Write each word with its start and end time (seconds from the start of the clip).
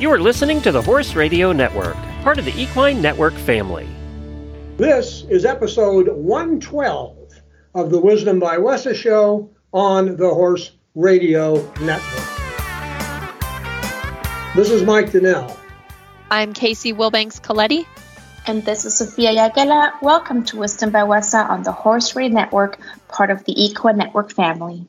You 0.00 0.10
are 0.10 0.18
listening 0.18 0.60
to 0.62 0.72
the 0.72 0.82
Horse 0.82 1.14
Radio 1.14 1.52
Network, 1.52 1.94
part 2.24 2.40
of 2.40 2.44
the 2.44 2.60
Equine 2.60 3.00
Network 3.00 3.32
family. 3.32 3.88
This 4.76 5.22
is 5.30 5.44
episode 5.44 6.08
112 6.08 7.16
of 7.76 7.90
the 7.90 8.00
Wisdom 8.00 8.40
by 8.40 8.56
WESA 8.56 8.96
show 8.96 9.54
on 9.72 10.16
the 10.16 10.28
Horse 10.28 10.72
Radio 10.96 11.62
Network. 11.80 12.24
This 14.56 14.70
is 14.72 14.82
Mike 14.82 15.12
Donnell. 15.12 15.56
I'm 16.28 16.54
Kacee 16.54 16.92
Willbanks 16.92 17.40
Colletti. 17.40 17.86
And 18.48 18.64
this 18.64 18.84
is 18.84 18.96
Sophia 18.96 19.30
Jagella. 19.30 19.92
Welcome 20.02 20.42
to 20.46 20.56
Wisdom 20.56 20.90
by 20.90 21.02
WESA 21.02 21.48
on 21.48 21.62
the 21.62 21.72
Horse 21.72 22.16
Radio 22.16 22.34
Network, 22.34 22.80
part 23.06 23.30
of 23.30 23.44
the 23.44 23.64
Equine 23.64 23.98
Network 23.98 24.32
family. 24.32 24.88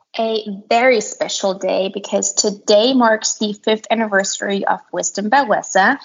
A 0.19 0.45
very 0.67 0.99
special 0.99 1.53
day 1.53 1.89
because 1.93 2.33
today 2.33 2.93
marks 2.93 3.37
the 3.37 3.53
fifth 3.53 3.87
anniversary 3.89 4.65
of 4.65 4.81
Wisdom 4.91 5.29
by 5.29 5.45
WESA. 5.45 5.99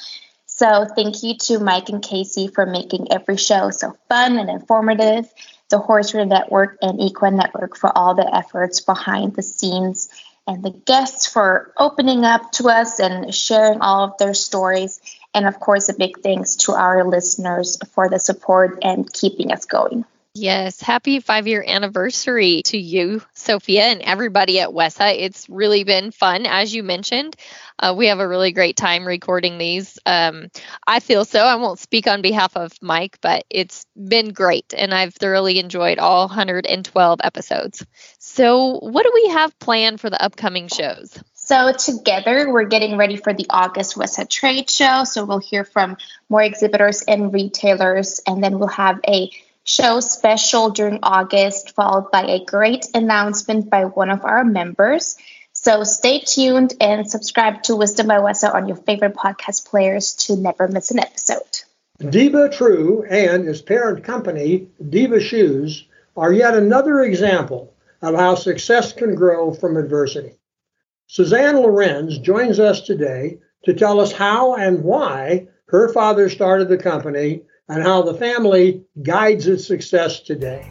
So, 0.46 0.86
thank 0.94 1.24
you 1.24 1.36
to 1.36 1.58
Mike 1.58 1.88
and 1.88 2.00
Kacee 2.00 2.54
for 2.54 2.66
making 2.66 3.12
every 3.12 3.36
show 3.36 3.70
so 3.70 3.96
fun 4.08 4.38
and 4.38 4.48
informative, 4.48 5.28
the 5.70 5.80
Horse 5.80 6.14
Network 6.14 6.78
and 6.80 7.00
Equine 7.00 7.36
Network 7.36 7.76
for 7.76 7.90
all 7.98 8.14
the 8.14 8.32
efforts 8.32 8.80
behind 8.80 9.34
the 9.34 9.42
scenes, 9.42 10.08
and 10.46 10.62
the 10.62 10.70
guests 10.70 11.26
for 11.26 11.72
opening 11.76 12.24
up 12.24 12.52
to 12.52 12.68
us 12.68 13.00
and 13.00 13.34
sharing 13.34 13.80
all 13.80 14.04
of 14.04 14.18
their 14.18 14.34
stories. 14.34 15.00
And 15.34 15.48
of 15.48 15.58
course, 15.58 15.88
a 15.88 15.94
big 15.94 16.20
thanks 16.22 16.54
to 16.56 16.72
our 16.72 17.02
listeners 17.04 17.76
for 17.92 18.08
the 18.08 18.20
support 18.20 18.78
and 18.82 19.12
keeping 19.12 19.50
us 19.50 19.64
going. 19.64 20.04
Yes, 20.38 20.82
happy 20.82 21.20
five 21.20 21.46
year 21.46 21.64
anniversary 21.66 22.60
to 22.66 22.76
you, 22.76 23.22
Sophia, 23.32 23.84
and 23.84 24.02
everybody 24.02 24.60
at 24.60 24.68
WESA. 24.68 25.18
It's 25.18 25.48
really 25.48 25.82
been 25.82 26.10
fun, 26.10 26.44
as 26.44 26.74
you 26.74 26.82
mentioned. 26.82 27.36
Uh, 27.78 27.94
we 27.96 28.08
have 28.08 28.20
a 28.20 28.28
really 28.28 28.52
great 28.52 28.76
time 28.76 29.06
recording 29.06 29.56
these. 29.56 29.98
Um, 30.04 30.48
I 30.86 31.00
feel 31.00 31.24
so. 31.24 31.40
I 31.40 31.56
won't 31.56 31.78
speak 31.78 32.06
on 32.06 32.20
behalf 32.20 32.54
of 32.54 32.72
Mike, 32.82 33.16
but 33.22 33.44
it's 33.48 33.86
been 33.96 34.34
great, 34.34 34.74
and 34.76 34.92
I've 34.92 35.14
thoroughly 35.14 35.58
enjoyed 35.58 35.98
all 35.98 36.26
112 36.26 37.20
episodes. 37.24 37.86
So, 38.18 38.78
what 38.80 39.04
do 39.04 39.12
we 39.14 39.28
have 39.30 39.58
planned 39.58 40.02
for 40.02 40.10
the 40.10 40.22
upcoming 40.22 40.68
shows? 40.68 41.18
So, 41.32 41.72
together, 41.72 42.52
we're 42.52 42.64
getting 42.64 42.98
ready 42.98 43.16
for 43.16 43.32
the 43.32 43.46
August 43.48 43.96
WESA 43.96 44.28
Trade 44.28 44.68
Show. 44.68 45.04
So, 45.04 45.24
we'll 45.24 45.38
hear 45.38 45.64
from 45.64 45.96
more 46.28 46.42
exhibitors 46.42 47.02
and 47.08 47.32
retailers, 47.32 48.20
and 48.26 48.44
then 48.44 48.58
we'll 48.58 48.68
have 48.68 49.00
a 49.08 49.30
show 49.66 50.00
special 50.00 50.70
during 50.70 51.00
August, 51.02 51.74
followed 51.74 52.10
by 52.10 52.22
a 52.22 52.44
great 52.44 52.86
announcement 52.94 53.68
by 53.68 53.84
one 53.84 54.10
of 54.10 54.24
our 54.24 54.44
members. 54.44 55.16
So 55.52 55.82
stay 55.84 56.20
tuned 56.20 56.74
and 56.80 57.10
subscribe 57.10 57.64
to 57.64 57.76
Wisdom 57.76 58.06
by 58.06 58.18
WESA 58.18 58.54
on 58.54 58.68
your 58.68 58.76
favorite 58.76 59.14
podcast 59.14 59.68
players 59.68 60.14
to 60.26 60.36
never 60.36 60.68
miss 60.68 60.92
an 60.92 61.00
episode. 61.00 61.64
Diba 62.00 62.52
True 62.56 63.04
and 63.08 63.46
his 63.46 63.60
parent 63.60 64.04
company, 64.04 64.68
Diba 64.80 65.20
Shoes, 65.20 65.84
are 66.16 66.32
yet 66.32 66.54
another 66.54 67.00
example 67.00 67.74
of 68.02 68.14
how 68.14 68.36
success 68.36 68.92
can 68.92 69.14
grow 69.14 69.52
from 69.52 69.76
adversity. 69.76 70.34
Suzanne 71.08 71.56
Lorenz 71.56 72.18
joins 72.18 72.60
us 72.60 72.82
today 72.82 73.38
to 73.64 73.74
tell 73.74 73.98
us 73.98 74.12
how 74.12 74.54
and 74.54 74.84
why 74.84 75.48
her 75.68 75.92
father 75.92 76.28
started 76.28 76.68
the 76.68 76.78
company 76.78 77.42
and 77.68 77.82
how 77.82 78.02
the 78.02 78.14
family 78.14 78.84
guides 79.02 79.46
its 79.46 79.66
success 79.66 80.20
today. 80.20 80.70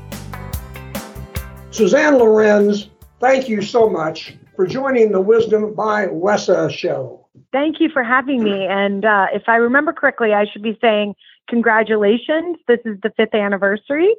Suzanne 1.72 2.18
Lorenz, 2.18 2.90
thank 3.20 3.50
you 3.50 3.62
so 3.62 3.90
much 3.90 4.36
for 4.56 4.66
joining 4.66 5.12
the 5.12 5.20
Wisdom 5.22 5.74
by 5.74 6.08
WESA 6.08 6.72
show. 6.72 7.28
Thank 7.52 7.80
you 7.80 7.90
for 7.90 8.04
having 8.04 8.44
me. 8.44 8.66
And 8.66 9.04
uh, 9.04 9.28
if 9.34 9.44
I 9.48 9.56
remember 9.58 9.92
correctly, 9.92 10.34
I 10.34 10.46
should 10.52 10.64
be 10.64 10.78
saying 10.82 11.16
congratulations. 11.50 12.58
This 12.68 12.80
is 12.86 12.98
the 13.04 13.12
fifth 13.18 13.36
anniversary. 13.36 14.14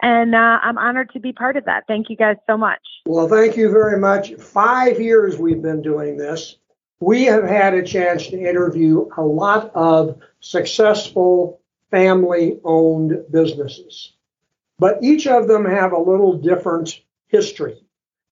And 0.00 0.34
uh, 0.34 0.58
I'm 0.62 0.78
honored 0.78 1.10
to 1.12 1.20
be 1.20 1.32
part 1.32 1.56
of 1.56 1.64
that. 1.66 1.84
Thank 1.86 2.10
you 2.10 2.16
guys 2.16 2.36
so 2.46 2.56
much. 2.56 2.80
Well, 3.06 3.28
thank 3.28 3.56
you 3.56 3.70
very 3.70 4.00
much. 4.00 4.34
Five 4.34 5.00
years 5.00 5.38
we've 5.38 5.62
been 5.62 5.80
doing 5.80 6.16
this. 6.16 6.56
We 7.00 7.24
have 7.24 7.44
had 7.44 7.74
a 7.74 7.82
chance 7.82 8.26
to 8.28 8.38
interview 8.38 9.08
a 9.16 9.22
lot 9.22 9.70
of 9.74 10.18
successful 10.40 11.61
family 11.92 12.58
owned 12.64 13.24
businesses. 13.30 14.14
But 14.80 14.98
each 15.00 15.28
of 15.28 15.46
them 15.46 15.64
have 15.64 15.92
a 15.92 16.00
little 16.00 16.36
different 16.36 17.00
history 17.28 17.84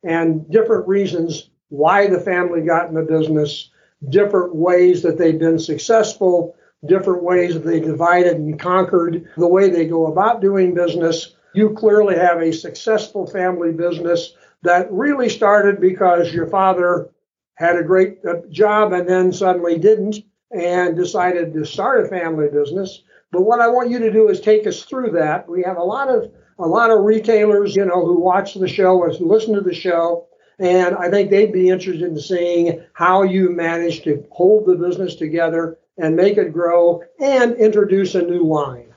and 0.02 0.50
different 0.50 0.88
reasons 0.88 1.50
why 1.68 2.08
the 2.08 2.20
family 2.20 2.62
got 2.62 2.88
in 2.88 2.94
the 2.94 3.02
business, 3.02 3.70
different 4.08 4.56
ways 4.56 5.02
that 5.02 5.16
they've 5.16 5.38
been 5.38 5.60
successful, 5.60 6.56
different 6.86 7.22
ways 7.22 7.54
that 7.54 7.64
they 7.64 7.78
divided 7.78 8.36
and 8.36 8.58
conquered 8.58 9.28
the 9.36 9.46
way 9.46 9.70
they 9.70 9.86
go 9.86 10.06
about 10.06 10.40
doing 10.40 10.74
business. 10.74 11.36
You 11.54 11.70
clearly 11.70 12.16
have 12.16 12.40
a 12.40 12.52
successful 12.52 13.26
family 13.26 13.72
business 13.72 14.34
that 14.62 14.90
really 14.90 15.28
started 15.28 15.80
because 15.80 16.32
your 16.32 16.46
father 16.46 17.10
had 17.54 17.76
a 17.76 17.84
great 17.84 18.18
uh, 18.26 18.36
job 18.50 18.92
and 18.92 19.08
then 19.08 19.32
suddenly 19.32 19.78
didn't 19.78 20.16
and 20.50 20.96
decided 20.96 21.52
to 21.52 21.64
start 21.64 22.04
a 22.04 22.08
family 22.08 22.48
business. 22.48 23.02
But 23.32 23.42
what 23.42 23.60
I 23.60 23.68
want 23.68 23.90
you 23.90 23.98
to 24.00 24.12
do 24.12 24.28
is 24.28 24.40
take 24.40 24.66
us 24.66 24.82
through 24.82 25.12
that. 25.12 25.48
We 25.48 25.62
have 25.62 25.76
a 25.76 25.82
lot 25.82 26.08
of 26.08 26.30
a 26.58 26.66
lot 26.66 26.90
of 26.90 27.04
retailers, 27.04 27.74
you 27.74 27.84
know, 27.84 28.04
who 28.04 28.20
watch 28.20 28.54
the 28.54 28.68
show 28.68 28.98
or 28.98 29.12
listen 29.14 29.54
to 29.54 29.62
the 29.62 29.74
show, 29.74 30.26
and 30.58 30.94
I 30.96 31.10
think 31.10 31.30
they'd 31.30 31.52
be 31.52 31.70
interested 31.70 32.02
in 32.02 32.20
seeing 32.20 32.82
how 32.92 33.22
you 33.22 33.50
manage 33.50 34.02
to 34.02 34.22
hold 34.30 34.66
the 34.66 34.74
business 34.74 35.14
together 35.14 35.78
and 35.96 36.16
make 36.16 36.36
it 36.36 36.52
grow 36.52 37.02
and 37.18 37.54
introduce 37.54 38.14
a 38.14 38.22
new 38.22 38.44
line. 38.44 38.92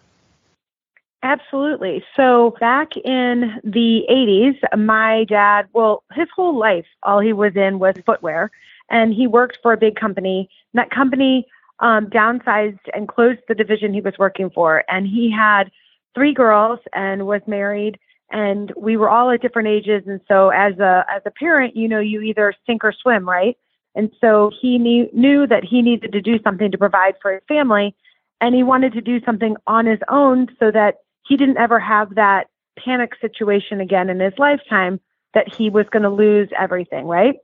Absolutely. 1.24 2.04
So 2.18 2.56
back 2.60 2.98
in 2.98 3.62
the 3.64 4.04
80s, 4.12 4.78
my 4.78 5.24
dad, 5.24 5.68
well, 5.72 6.04
his 6.12 6.28
whole 6.36 6.58
life, 6.58 6.86
all 7.04 7.22
he 7.22 7.32
was 7.32 7.56
in 7.56 7.80
was 7.80 7.96
footwear, 8.06 8.52
and 8.90 9.14
he 9.14 9.26
worked 9.26 9.60
for 9.62 9.72
a 9.72 9.78
big 9.78 9.96
company. 9.96 10.50
That 10.74 10.92
company 10.92 11.48
um, 11.84 12.08
downsized 12.08 12.80
and 12.96 13.08
closed 13.08 13.42
the 13.48 13.54
division 13.54 13.94
he 13.94 14.02
was 14.02 14.14
working 14.18 14.50
for. 14.50 14.84
And 14.90 15.06
he 15.06 15.30
had 15.30 15.70
three 16.16 16.34
girls 16.34 16.80
and 16.94 17.28
was 17.28 17.42
married. 17.46 18.00
And 18.32 18.72
we 18.76 18.98
were 18.98 19.10
all 19.10 19.30
at 19.30 19.42
different 19.42 19.68
ages. 19.68 20.04
And 20.08 20.22
so 20.28 20.50
as 20.50 20.80
a 20.80 21.06
as 21.10 21.22
a 21.26 21.32
parent, 21.32 21.76
you 21.76 21.88
know, 21.88 22.00
you 22.00 22.22
either 22.22 22.54
sink 22.66 22.84
or 22.84 22.94
swim, 22.94 23.30
right? 23.30 23.58
And 23.96 24.10
so 24.20 24.50
he 24.60 24.80
knew 24.80 25.10
knew 25.14 25.46
that 25.46 25.64
he 25.64 25.82
needed 25.82 26.14
to 26.14 26.22
do 26.22 26.42
something 26.42 26.72
to 26.72 26.78
provide 26.78 27.16
for 27.22 27.34
his 27.34 27.44
family. 27.48 27.96
And 28.42 28.56
he 28.56 28.64
wanted 28.64 28.94
to 28.94 29.02
do 29.02 29.22
something 29.24 29.56
on 29.68 29.86
his 29.86 30.00
own 30.10 30.48
so 30.60 30.72
that 30.72 30.96
he 31.28 31.38
didn't 31.38 31.58
ever 31.58 31.80
have 31.80 32.16
that 32.16 32.48
panic 32.84 33.12
situation 33.22 33.82
again 33.82 34.10
in 34.10 34.20
his 34.20 34.34
lifetime 34.38 35.00
that 35.34 35.54
he 35.54 35.70
was 35.70 35.86
going 35.92 36.04
to 36.04 36.10
lose 36.10 36.50
everything, 36.58 37.06
right? 37.06 37.36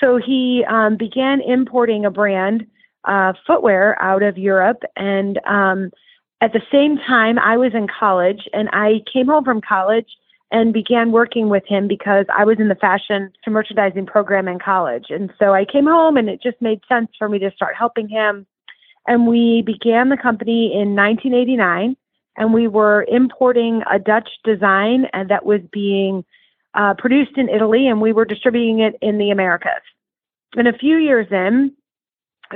So 0.00 0.16
he 0.16 0.64
um, 0.68 0.96
began 0.96 1.40
importing 1.40 2.04
a 2.04 2.10
brand 2.10 2.66
uh, 3.04 3.32
footwear 3.46 4.00
out 4.02 4.22
of 4.22 4.38
Europe. 4.38 4.82
And 4.96 5.38
um, 5.46 5.90
at 6.40 6.52
the 6.52 6.62
same 6.72 6.98
time, 6.98 7.38
I 7.38 7.56
was 7.56 7.72
in 7.74 7.86
college 7.86 8.48
and 8.52 8.68
I 8.72 9.02
came 9.12 9.26
home 9.26 9.44
from 9.44 9.60
college 9.60 10.08
and 10.52 10.72
began 10.72 11.12
working 11.12 11.48
with 11.48 11.62
him 11.66 11.86
because 11.86 12.26
I 12.34 12.44
was 12.44 12.58
in 12.58 12.68
the 12.68 12.74
fashion 12.74 13.32
to 13.44 13.50
merchandising 13.50 14.06
program 14.06 14.48
in 14.48 14.58
college. 14.58 15.06
And 15.10 15.32
so 15.38 15.54
I 15.54 15.64
came 15.64 15.86
home 15.86 16.16
and 16.16 16.28
it 16.28 16.42
just 16.42 16.60
made 16.60 16.80
sense 16.88 17.08
for 17.18 17.28
me 17.28 17.38
to 17.38 17.52
start 17.52 17.76
helping 17.76 18.08
him. 18.08 18.46
And 19.06 19.26
we 19.26 19.62
began 19.62 20.08
the 20.08 20.16
company 20.16 20.72
in 20.72 20.96
1989 20.96 21.96
and 22.36 22.54
we 22.54 22.68
were 22.68 23.04
importing 23.08 23.82
a 23.90 23.98
Dutch 23.98 24.28
design 24.44 25.06
and 25.12 25.30
that 25.30 25.44
was 25.44 25.60
being 25.72 26.24
uh, 26.74 26.94
produced 26.94 27.36
in 27.36 27.48
Italy 27.48 27.86
and 27.86 28.00
we 28.00 28.12
were 28.12 28.24
distributing 28.24 28.80
it 28.80 28.96
in 29.00 29.18
the 29.18 29.30
Americas. 29.30 29.82
And 30.56 30.66
a 30.66 30.76
few 30.76 30.96
years 30.96 31.28
in, 31.30 31.72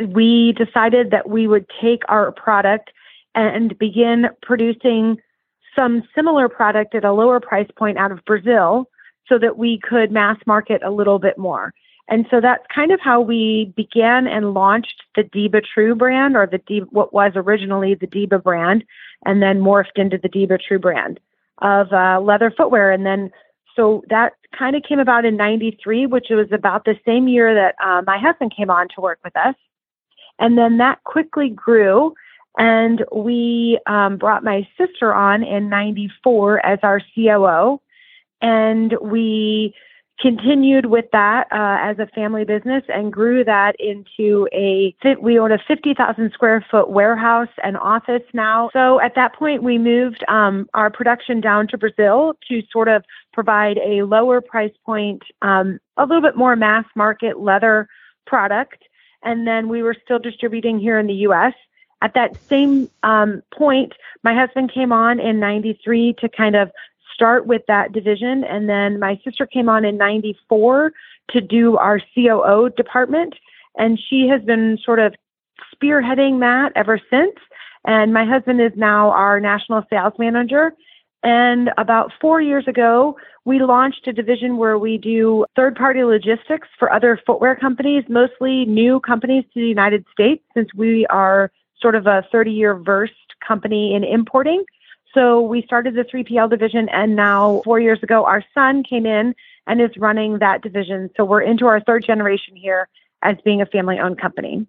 we 0.08 0.52
decided 0.52 1.10
that 1.10 1.28
we 1.28 1.46
would 1.46 1.66
take 1.80 2.02
our 2.08 2.32
product 2.32 2.90
and 3.34 3.76
begin 3.78 4.26
producing 4.42 5.18
some 5.74 6.02
similar 6.14 6.48
product 6.48 6.94
at 6.94 7.04
a 7.04 7.12
lower 7.12 7.40
price 7.40 7.68
point 7.76 7.98
out 7.98 8.12
of 8.12 8.24
Brazil 8.24 8.88
so 9.28 9.38
that 9.38 9.56
we 9.56 9.78
could 9.78 10.12
mass 10.12 10.36
market 10.46 10.82
a 10.84 10.90
little 10.90 11.18
bit 11.18 11.38
more. 11.38 11.72
And 12.08 12.26
so 12.30 12.40
that's 12.40 12.64
kind 12.72 12.92
of 12.92 13.00
how 13.00 13.20
we 13.20 13.72
began 13.76 14.26
and 14.26 14.52
launched 14.52 15.02
the 15.16 15.22
Diba 15.22 15.62
True 15.64 15.94
brand, 15.94 16.36
or 16.36 16.46
the 16.46 16.58
Diba, 16.58 16.86
what 16.90 17.14
was 17.14 17.32
originally 17.34 17.94
the 17.94 18.06
Diba 18.06 18.42
brand, 18.42 18.84
and 19.24 19.42
then 19.42 19.60
morphed 19.60 19.96
into 19.96 20.18
the 20.18 20.28
Diba 20.28 20.60
True 20.60 20.78
brand 20.78 21.18
of 21.62 21.92
uh, 21.92 22.20
leather 22.20 22.52
footwear. 22.54 22.90
And 22.92 23.06
then 23.06 23.30
so 23.74 24.04
that 24.10 24.34
kind 24.56 24.76
of 24.76 24.82
came 24.82 24.98
about 24.98 25.24
in 25.24 25.36
93, 25.36 26.06
which 26.06 26.26
was 26.30 26.48
about 26.52 26.84
the 26.84 26.96
same 27.06 27.26
year 27.26 27.54
that 27.54 27.74
uh, 27.84 28.02
my 28.06 28.18
husband 28.18 28.52
came 28.54 28.70
on 28.70 28.88
to 28.94 29.00
work 29.00 29.18
with 29.24 29.36
us. 29.36 29.54
And 30.38 30.58
then 30.58 30.78
that 30.78 31.02
quickly 31.04 31.48
grew. 31.50 32.14
And 32.56 33.04
we 33.12 33.80
um, 33.86 34.16
brought 34.16 34.44
my 34.44 34.66
sister 34.78 35.12
on 35.12 35.42
in 35.42 35.68
94 35.68 36.64
as 36.64 36.78
our 36.82 37.00
COO. 37.14 37.80
And 38.40 38.94
we 39.02 39.74
continued 40.20 40.86
with 40.86 41.06
that 41.12 41.48
uh, 41.50 41.78
as 41.80 41.98
a 41.98 42.06
family 42.14 42.44
business 42.44 42.84
and 42.88 43.12
grew 43.12 43.42
that 43.42 43.74
into 43.80 44.48
a 44.52 44.94
we 45.20 45.38
own 45.38 45.50
a 45.50 45.58
50,000 45.66 46.32
square 46.32 46.64
foot 46.70 46.90
warehouse 46.90 47.48
and 47.62 47.76
office 47.76 48.22
now. 48.32 48.70
So 48.72 49.00
at 49.00 49.14
that 49.16 49.34
point, 49.34 49.62
we 49.62 49.76
moved 49.76 50.24
um, 50.28 50.68
our 50.74 50.90
production 50.90 51.40
down 51.40 51.66
to 51.68 51.78
Brazil 51.78 52.34
to 52.48 52.62
sort 52.72 52.88
of 52.88 53.04
provide 53.32 53.78
a 53.78 54.02
lower 54.02 54.40
price 54.40 54.72
point, 54.86 55.22
um, 55.42 55.80
a 55.96 56.04
little 56.04 56.22
bit 56.22 56.36
more 56.36 56.54
mass 56.54 56.84
market 56.94 57.40
leather 57.40 57.88
product. 58.26 58.84
And 59.24 59.46
then 59.46 59.68
we 59.68 59.82
were 59.82 59.96
still 60.04 60.18
distributing 60.18 60.78
here 60.78 60.98
in 60.98 61.06
the 61.06 61.14
US. 61.28 61.54
At 62.02 62.14
that 62.14 62.36
same 62.48 62.88
um, 63.02 63.42
point, 63.56 63.94
my 64.22 64.34
husband 64.34 64.72
came 64.72 64.92
on 64.92 65.18
in 65.18 65.40
93 65.40 66.14
to 66.20 66.28
kind 66.28 66.54
of 66.54 66.70
start 67.14 67.46
with 67.46 67.62
that 67.66 67.92
division. 67.92 68.44
And 68.44 68.68
then 68.68 68.98
my 68.98 69.18
sister 69.24 69.46
came 69.46 69.68
on 69.68 69.84
in 69.84 69.96
94 69.96 70.92
to 71.30 71.40
do 71.40 71.76
our 71.78 72.00
COO 72.14 72.70
department. 72.76 73.34
And 73.76 73.98
she 73.98 74.28
has 74.28 74.42
been 74.42 74.78
sort 74.84 74.98
of 74.98 75.14
spearheading 75.74 76.40
that 76.40 76.72
ever 76.76 77.00
since. 77.10 77.34
And 77.84 78.12
my 78.12 78.24
husband 78.24 78.60
is 78.60 78.72
now 78.76 79.10
our 79.10 79.40
national 79.40 79.84
sales 79.90 80.14
manager. 80.18 80.72
And 81.24 81.70
about 81.78 82.12
four 82.20 82.42
years 82.42 82.68
ago, 82.68 83.16
we 83.46 83.58
launched 83.58 84.06
a 84.06 84.12
division 84.12 84.58
where 84.58 84.78
we 84.78 84.98
do 84.98 85.46
third 85.56 85.74
party 85.74 86.04
logistics 86.04 86.68
for 86.78 86.92
other 86.92 87.18
footwear 87.26 87.56
companies, 87.56 88.04
mostly 88.10 88.66
new 88.66 89.00
companies 89.00 89.44
to 89.54 89.60
the 89.60 89.66
United 89.66 90.04
States, 90.12 90.44
since 90.52 90.68
we 90.74 91.06
are 91.06 91.50
sort 91.80 91.94
of 91.94 92.06
a 92.06 92.26
30 92.30 92.50
year 92.50 92.74
versed 92.74 93.14
company 93.46 93.94
in 93.94 94.04
importing. 94.04 94.64
So 95.14 95.40
we 95.40 95.62
started 95.62 95.94
the 95.94 96.04
3PL 96.04 96.50
division, 96.50 96.90
and 96.90 97.16
now 97.16 97.62
four 97.64 97.80
years 97.80 98.02
ago, 98.02 98.26
our 98.26 98.44
son 98.52 98.82
came 98.82 99.06
in 99.06 99.34
and 99.66 99.80
is 99.80 99.96
running 99.96 100.40
that 100.40 100.60
division. 100.60 101.08
So 101.16 101.24
we're 101.24 101.40
into 101.40 101.66
our 101.66 101.80
third 101.80 102.04
generation 102.04 102.54
here 102.54 102.86
as 103.22 103.36
being 103.44 103.62
a 103.62 103.66
family 103.66 103.98
owned 103.98 104.20
company. 104.20 104.66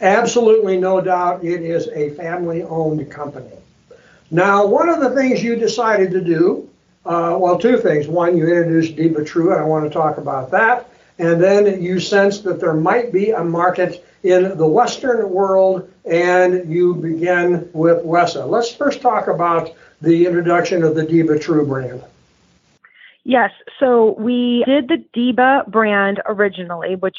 Absolutely, 0.00 0.78
no 0.78 1.00
doubt, 1.00 1.42
it 1.42 1.62
is 1.62 1.88
a 1.88 2.10
family 2.10 2.62
owned 2.62 3.10
company. 3.10 3.50
Now, 4.32 4.64
one 4.64 4.88
of 4.88 5.00
the 5.00 5.10
things 5.10 5.42
you 5.42 5.56
decided 5.56 6.10
to 6.12 6.20
do, 6.22 6.66
uh, 7.04 7.36
well, 7.38 7.58
two 7.58 7.76
things. 7.76 8.08
One, 8.08 8.34
you 8.34 8.48
introduced 8.48 8.96
Diba 8.96 9.26
True, 9.26 9.52
and 9.52 9.60
I 9.60 9.64
want 9.64 9.84
to 9.84 9.90
talk 9.90 10.16
about 10.16 10.50
that. 10.52 10.88
And 11.18 11.40
then 11.40 11.82
you 11.82 12.00
sensed 12.00 12.42
that 12.44 12.58
there 12.58 12.72
might 12.72 13.12
be 13.12 13.30
a 13.30 13.44
market 13.44 14.02
in 14.22 14.56
the 14.56 14.66
Western 14.66 15.28
world, 15.28 15.92
and 16.06 16.72
you 16.72 16.94
began 16.94 17.68
with 17.74 18.02
WESA. 18.04 18.48
Let's 18.48 18.74
first 18.74 19.02
talk 19.02 19.28
about 19.28 19.74
the 20.00 20.24
introduction 20.24 20.82
of 20.82 20.94
the 20.94 21.04
Diba 21.04 21.38
True 21.38 21.66
brand. 21.66 22.02
Yes, 23.24 23.50
so 23.78 24.14
we 24.18 24.64
did 24.64 24.88
the 24.88 25.04
Diba 25.14 25.66
brand 25.66 26.22
originally, 26.24 26.96
which 26.96 27.18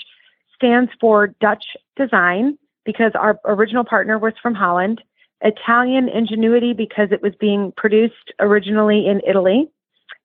stands 0.55 0.91
for 0.99 1.27
Dutch 1.27 1.63
design 1.95 2.57
because 2.85 3.11
our 3.13 3.39
original 3.45 3.83
partner 3.83 4.17
was 4.17 4.33
from 4.41 4.55
Holland. 4.55 5.03
Italian 5.43 6.09
ingenuity 6.09 6.73
because 6.73 7.11
it 7.11 7.21
was 7.21 7.33
being 7.39 7.73
produced 7.75 8.31
originally 8.39 9.07
in 9.07 9.21
Italy, 9.27 9.69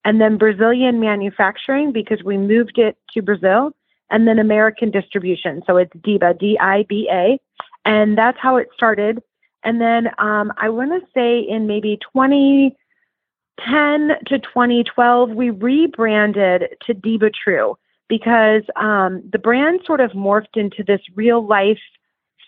and 0.04 0.20
then 0.20 0.38
Brazilian 0.38 1.00
manufacturing 1.00 1.92
because 1.92 2.22
we 2.24 2.38
moved 2.38 2.78
it 2.78 2.96
to 3.14 3.22
Brazil, 3.22 3.72
and 4.10 4.26
then 4.26 4.38
American 4.38 4.90
distribution. 4.90 5.62
So 5.66 5.76
it's 5.76 5.92
DIBA, 5.96 6.38
D 6.38 6.56
I 6.58 6.84
B 6.88 7.08
A, 7.12 7.38
and 7.84 8.16
that's 8.16 8.38
how 8.40 8.56
it 8.56 8.68
started. 8.74 9.22
And 9.64 9.80
then 9.80 10.08
um, 10.18 10.52
I 10.56 10.68
want 10.68 10.92
to 10.92 11.00
say 11.12 11.40
in 11.40 11.66
maybe 11.66 11.98
2010 12.14 14.08
to 14.26 14.38
2012, 14.38 15.30
we 15.30 15.50
rebranded 15.50 16.76
to 16.86 16.94
Diba 16.94 17.34
True 17.34 17.76
because 18.08 18.62
um, 18.76 19.22
the 19.30 19.38
brand 19.38 19.80
sort 19.84 20.00
of 20.00 20.12
morphed 20.12 20.56
into 20.56 20.82
this 20.84 21.00
real 21.14 21.44
life 21.44 21.80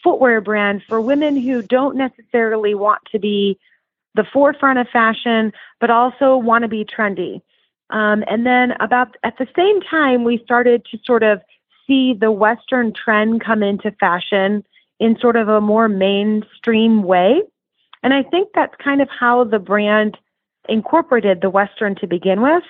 footwear 0.02 0.40
brand 0.40 0.82
for 0.88 1.00
women 1.00 1.36
who 1.36 1.62
don't 1.62 1.96
necessarily 1.96 2.74
want 2.74 3.02
to 3.12 3.18
be 3.18 3.58
the 4.14 4.24
forefront 4.32 4.78
of 4.78 4.88
fashion, 4.88 5.52
but 5.80 5.90
also 5.90 6.36
want 6.36 6.62
to 6.62 6.68
be 6.68 6.84
trendy. 6.84 7.40
Um, 7.90 8.24
and 8.28 8.46
then 8.46 8.72
about 8.80 9.16
at 9.24 9.38
the 9.38 9.46
same 9.56 9.80
time, 9.80 10.24
we 10.24 10.40
started 10.44 10.84
to 10.90 10.98
sort 11.04 11.22
of 11.22 11.40
see 11.86 12.14
the 12.14 12.30
Western 12.30 12.92
trend 12.92 13.44
come 13.44 13.62
into 13.62 13.90
fashion 13.92 14.64
in 14.98 15.18
sort 15.18 15.36
of 15.36 15.48
a 15.48 15.60
more 15.60 15.88
mainstream 15.88 17.02
way. 17.02 17.42
And 18.02 18.14
I 18.14 18.22
think 18.22 18.50
that's 18.54 18.74
kind 18.82 19.02
of 19.02 19.08
how 19.08 19.44
the 19.44 19.58
brand 19.58 20.16
incorporated 20.68 21.40
the 21.40 21.50
Western 21.50 21.94
to 21.96 22.06
begin 22.06 22.42
with. 22.42 22.62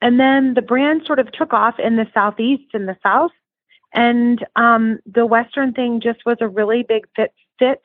And 0.00 0.18
then 0.18 0.54
the 0.54 0.62
brand 0.62 1.02
sort 1.06 1.18
of 1.18 1.30
took 1.32 1.52
off 1.52 1.78
in 1.78 1.96
the 1.96 2.06
Southeast 2.14 2.74
and 2.74 2.88
the 2.88 2.96
South. 3.02 3.32
And 3.92 4.44
um, 4.56 4.98
the 5.06 5.26
Western 5.26 5.72
thing 5.72 6.00
just 6.00 6.24
was 6.26 6.36
a 6.40 6.48
really 6.48 6.82
big 6.82 7.06
fit, 7.16 7.32
fit. 7.58 7.80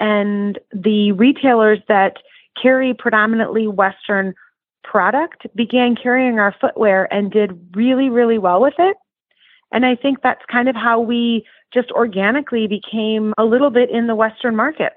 And 0.00 0.58
the 0.72 1.12
retailers 1.12 1.78
that 1.88 2.18
carry 2.60 2.94
predominantly 2.94 3.66
Western 3.66 4.34
product 4.84 5.46
began 5.54 5.96
carrying 5.96 6.38
our 6.38 6.54
footwear 6.60 7.12
and 7.12 7.30
did 7.30 7.76
really, 7.76 8.08
really 8.08 8.38
well 8.38 8.60
with 8.60 8.74
it. 8.78 8.96
And 9.72 9.84
I 9.84 9.96
think 9.96 10.22
that's 10.22 10.44
kind 10.50 10.68
of 10.68 10.76
how 10.76 11.00
we 11.00 11.44
just 11.72 11.90
organically 11.90 12.66
became 12.66 13.34
a 13.36 13.44
little 13.44 13.70
bit 13.70 13.90
in 13.90 14.06
the 14.06 14.14
Western 14.14 14.56
market. 14.56 14.94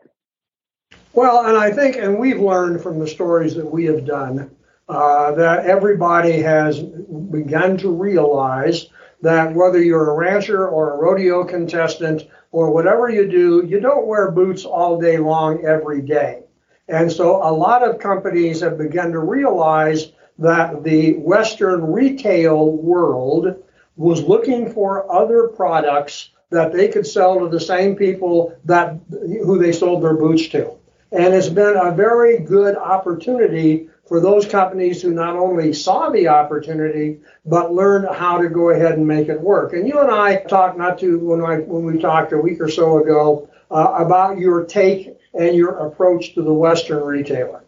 Well, 1.14 1.46
and 1.46 1.58
I 1.58 1.72
think, 1.72 1.98
and 1.98 2.18
we've 2.18 2.40
learned 2.40 2.82
from 2.82 3.00
the 3.00 3.08
stories 3.08 3.56
that 3.56 3.70
we 3.70 3.86
have 3.86 4.06
done, 4.06 4.50
uh, 4.88 5.34
that 5.36 5.66
everybody 5.66 6.42
has 6.42 6.80
begun 6.80 7.78
to 7.78 7.90
realize 7.90 8.88
that 9.22 9.54
whether 9.54 9.82
you're 9.82 10.12
a 10.12 10.16
rancher 10.16 10.68
or 10.68 10.94
a 10.94 10.98
rodeo 10.98 11.44
contestant 11.44 12.28
or 12.52 12.72
whatever 12.72 13.10
you 13.10 13.30
do, 13.30 13.66
you 13.66 13.80
don't 13.80 14.08
wear 14.08 14.32
boots 14.32 14.66
all 14.66 15.00
day 15.00 15.18
long 15.18 15.64
every 15.66 16.02
day. 16.02 16.44
And 16.88 17.12
so 17.12 17.38
a 17.38 17.52
lot 17.52 17.88
of 17.88 18.00
companies 18.00 18.62
have 18.62 18.78
begun 18.78 19.12
to 19.12 19.20
realize 19.20 20.12
that 20.40 20.84
the 20.84 21.14
Western 21.14 21.92
retail 21.92 22.72
world 22.72 23.64
was 23.96 24.24
looking 24.24 24.74
for 24.74 25.12
other 25.12 25.48
products 25.50 26.32
that 26.50 26.74
they 26.74 26.88
could 26.88 27.08
sell 27.08 27.40
to 27.40 27.48
the 27.48 27.60
same 27.60 27.96
people 27.96 28.58
that 28.66 29.00
who 29.10 29.58
they 29.58 29.72
sold 29.72 30.04
their 30.04 30.18
boots 30.18 30.48
to. 30.50 30.74
And 31.14 31.34
it's 31.34 31.50
been 31.50 31.78
a 31.78 31.92
very 31.92 32.40
good 32.40 32.76
opportunity 32.76 33.90
for 34.12 34.20
those 34.20 34.46
companies 34.46 35.02
who 35.02 35.14
not 35.14 35.38
only 35.38 35.72
saw 35.72 36.10
the 36.10 36.28
opportunity 36.28 37.22
but 37.46 37.74
learned 37.74 38.14
how 38.14 38.42
to 38.42 38.50
go 38.50 38.70
ahead 38.70 38.92
and 38.92 39.08
make 39.08 39.30
it 39.30 39.40
work. 39.40 39.72
And 39.72 39.88
you 39.88 40.02
and 40.02 40.12
I 40.12 40.36
talked 40.36 40.78
not 40.78 41.00
to 41.00 41.18
when 41.18 41.40
I 41.42 41.60
when 41.60 41.86
we 41.86 41.98
talked 41.98 42.34
a 42.34 42.38
week 42.38 42.60
or 42.60 42.68
so 42.68 43.02
ago 43.02 43.48
uh, 43.72 43.94
about 44.00 44.38
your 44.38 44.66
take 44.66 45.18
and 45.34 45.56
your 45.56 45.88
approach 45.88 46.34
to 46.34 46.42
the 46.42 46.52
Western 46.52 47.02
retailer. 47.02 47.64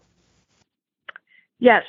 Yes. 1.59 1.83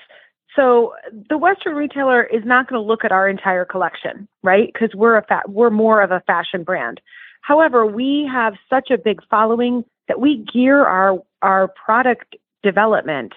So 0.55 0.95
the 1.29 1.37
Western 1.37 1.75
retailer 1.75 2.23
is 2.23 2.45
not 2.45 2.69
going 2.69 2.81
to 2.81 2.87
look 2.87 3.05
at 3.05 3.11
our 3.11 3.29
entire 3.29 3.65
collection, 3.65 4.29
right? 4.45 4.73
Because 4.73 4.95
we're 4.95 5.17
a 5.17 5.25
fa- 5.25 5.43
we're 5.49 5.71
more 5.71 6.01
of 6.01 6.13
a 6.13 6.21
fashion 6.29 6.63
brand. 6.63 7.01
However, 7.41 7.85
we 7.87 8.31
have 8.33 8.55
such 8.71 8.93
a 8.93 8.99
big 8.99 9.21
following 9.29 9.85
that 10.07 10.21
we 10.21 10.47
gear 10.55 10.87
our 10.87 11.25
our 11.43 11.67
product 11.67 12.37
development 12.63 13.33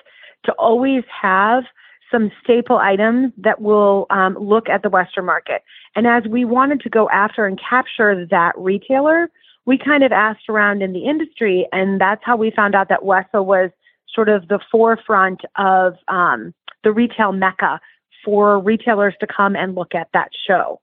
to 0.46 0.52
always 0.54 1.04
have 1.22 1.64
some 2.12 2.32
staple 2.42 2.78
items 2.78 3.34
that 3.38 3.62
will 3.62 4.06
um, 4.10 4.38
look 4.40 4.70
at 4.70 4.82
the 4.82 4.90
Western 4.90 5.26
market. 5.26 5.64
And 5.96 6.08
as 6.08 6.24
we 6.30 6.46
wanted 6.46 6.80
to 6.82 6.90
go 6.90 7.10
after 7.10 7.46
and 7.46 7.60
capture 7.60 8.26
that 8.28 8.54
retailer, 8.58 9.30
we 9.66 9.78
kind 9.78 10.04
of 10.04 10.12
asked 10.14 10.48
around 10.48 10.82
in 10.82 10.94
the 10.94 11.06
industry, 11.06 11.68
and 11.74 12.00
that's 12.00 12.22
how 12.24 12.38
we 12.38 12.52
found 12.52 12.76
out 12.76 12.88
that 12.90 13.02
WESA 13.02 13.44
was 13.44 13.70
sort 14.14 14.30
of 14.30 14.48
the 14.48 14.60
forefront 14.72 15.42
of 15.58 15.96
um, 16.08 16.54
the 16.84 16.94
retail 16.94 17.34
mecca 17.34 17.80
for 18.24 18.60
retailers 18.60 19.14
to 19.20 19.28
come 19.28 19.56
and 19.56 19.76
look 19.76 19.94
at 19.94 20.08
that 20.14 20.30
show. 20.48 20.80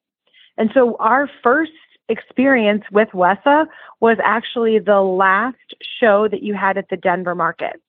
And 0.58 0.70
so 0.75 0.96
our 1.00 1.28
first 1.42 1.73
experience 2.08 2.84
with 2.92 3.08
WESA 3.14 3.66
was 4.00 4.18
actually 4.23 4.78
the 4.78 5.00
last 5.00 5.75
show 5.99 6.28
that 6.28 6.42
you 6.42 6.54
had 6.54 6.76
at 6.76 6.90
the 6.90 6.96
Denver 6.96 7.34
market. 7.34 7.80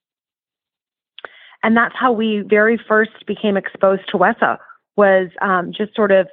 And 1.65 1.75
that's 1.75 1.95
how 2.00 2.12
we 2.12 2.43
very 2.48 2.79
first 2.88 3.25
became 3.25 3.57
exposed 3.57 4.03
to 4.12 4.19
WESA 4.19 4.60
was 4.98 5.31
um, 5.41 5.74
just 5.75 5.95
sort 5.95 6.12
of 6.12 6.27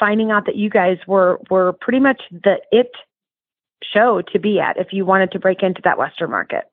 finding 0.00 0.30
out 0.30 0.46
that 0.46 0.56
you 0.56 0.70
guys 0.70 0.96
were 1.06 1.38
were 1.50 1.74
pretty 1.74 2.00
much 2.00 2.22
the 2.30 2.56
it 2.72 2.90
show 3.84 4.22
to 4.32 4.38
be 4.38 4.58
at 4.60 4.78
if 4.78 4.88
you 4.90 5.04
wanted 5.04 5.30
to 5.32 5.38
break 5.38 5.62
into 5.62 5.82
that 5.84 5.98
Western 5.98 6.30
market. 6.30 6.64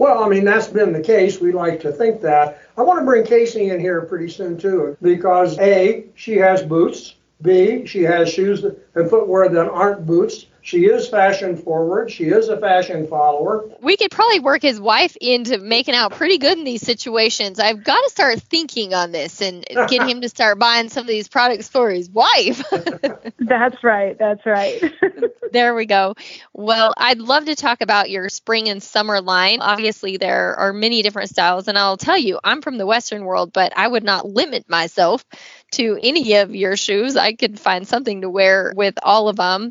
Well, 0.00 0.24
I 0.24 0.28
mean, 0.28 0.44
that's 0.44 0.66
been 0.66 0.92
the 0.92 1.00
case. 1.00 1.40
We 1.40 1.52
like 1.52 1.78
to 1.82 1.92
think 1.92 2.22
that. 2.22 2.60
I 2.76 2.82
want 2.82 2.98
to 2.98 3.04
bring 3.04 3.22
Kacee 3.22 3.72
in 3.72 3.78
here 3.78 4.00
pretty 4.00 4.28
soon, 4.28 4.58
too, 4.58 4.96
because 5.00 5.56
A, 5.60 6.06
she 6.16 6.36
has 6.38 6.60
boots. 6.60 7.14
B, 7.40 7.86
she 7.86 8.02
has 8.02 8.32
shoes 8.32 8.64
and 8.64 9.08
footwear 9.08 9.48
that 9.48 9.70
aren't 9.70 10.06
boots. 10.06 10.46
She 10.66 10.86
is 10.86 11.06
fashion 11.06 11.56
forward. 11.56 12.10
She 12.10 12.24
is 12.24 12.48
a 12.48 12.56
fashion 12.56 13.06
follower. 13.06 13.70
We 13.80 13.96
could 13.96 14.10
probably 14.10 14.40
work 14.40 14.62
his 14.62 14.80
wife 14.80 15.16
into 15.20 15.58
making 15.58 15.94
out 15.94 16.10
pretty 16.10 16.38
good 16.38 16.58
in 16.58 16.64
these 16.64 16.82
situations. 16.82 17.60
I've 17.60 17.84
got 17.84 18.02
to 18.02 18.10
start 18.10 18.40
thinking 18.40 18.92
on 18.92 19.12
this 19.12 19.40
and 19.40 19.64
get 19.64 20.02
him 20.02 20.22
to 20.22 20.28
start 20.28 20.58
buying 20.58 20.88
some 20.88 21.02
of 21.02 21.06
these 21.06 21.28
products 21.28 21.68
for 21.68 21.88
his 21.90 22.10
wife. 22.10 22.68
that's 23.38 23.84
right. 23.84 24.18
That's 24.18 24.44
right. 24.44 24.82
there 25.52 25.72
we 25.76 25.86
go. 25.86 26.16
Well, 26.52 26.92
I'd 26.96 27.18
love 27.18 27.44
to 27.44 27.54
talk 27.54 27.80
about 27.80 28.10
your 28.10 28.28
spring 28.28 28.68
and 28.68 28.82
summer 28.82 29.20
line. 29.20 29.60
Obviously, 29.60 30.16
there 30.16 30.56
are 30.56 30.72
many 30.72 31.00
different 31.02 31.30
styles, 31.30 31.68
and 31.68 31.78
I'll 31.78 31.96
tell 31.96 32.18
you, 32.18 32.40
I'm 32.42 32.60
from 32.60 32.76
the 32.76 32.86
Western 32.86 33.24
world, 33.24 33.52
but 33.52 33.72
I 33.76 33.86
would 33.86 34.02
not 34.02 34.26
limit 34.26 34.68
myself 34.68 35.24
to 35.72 35.98
any 36.02 36.34
of 36.36 36.54
your 36.54 36.76
shoes. 36.76 37.16
I 37.16 37.34
could 37.34 37.60
find 37.60 37.86
something 37.86 38.22
to 38.22 38.30
wear 38.30 38.72
with 38.74 38.94
all 39.02 39.28
of 39.28 39.36
them. 39.36 39.70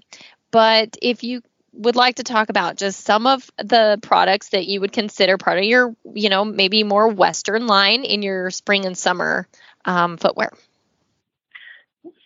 But 0.56 0.96
if 1.02 1.22
you 1.22 1.42
would 1.74 1.98
like 1.98 2.16
to 2.16 2.24
talk 2.24 2.48
about 2.48 2.78
just 2.78 3.02
some 3.02 3.28
of 3.28 3.52
the 3.58 4.00
products 4.02 4.52
that 4.52 4.68
you 4.68 4.80
would 4.80 4.94
consider 4.94 5.38
part 5.38 5.58
of 5.58 5.66
your, 5.66 5.94
you 6.14 6.30
know, 6.30 6.46
maybe 6.46 6.82
more 6.86 7.10
Western 7.10 7.68
line 7.68 8.06
in 8.06 8.22
your 8.22 8.50
spring 8.52 8.86
and 8.86 8.98
summer 8.98 9.50
um, 9.84 10.16
footwear. 10.16 10.54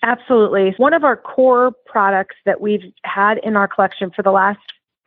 Absolutely. 0.04 0.76
One 0.78 0.94
of 0.94 1.04
our 1.04 1.18
core 1.18 1.72
products 1.88 2.36
that 2.46 2.62
we've 2.62 2.94
had 3.04 3.40
in 3.40 3.56
our 3.56 3.68
collection 3.68 4.12
for 4.16 4.22
the 4.22 4.30
last 4.30 4.60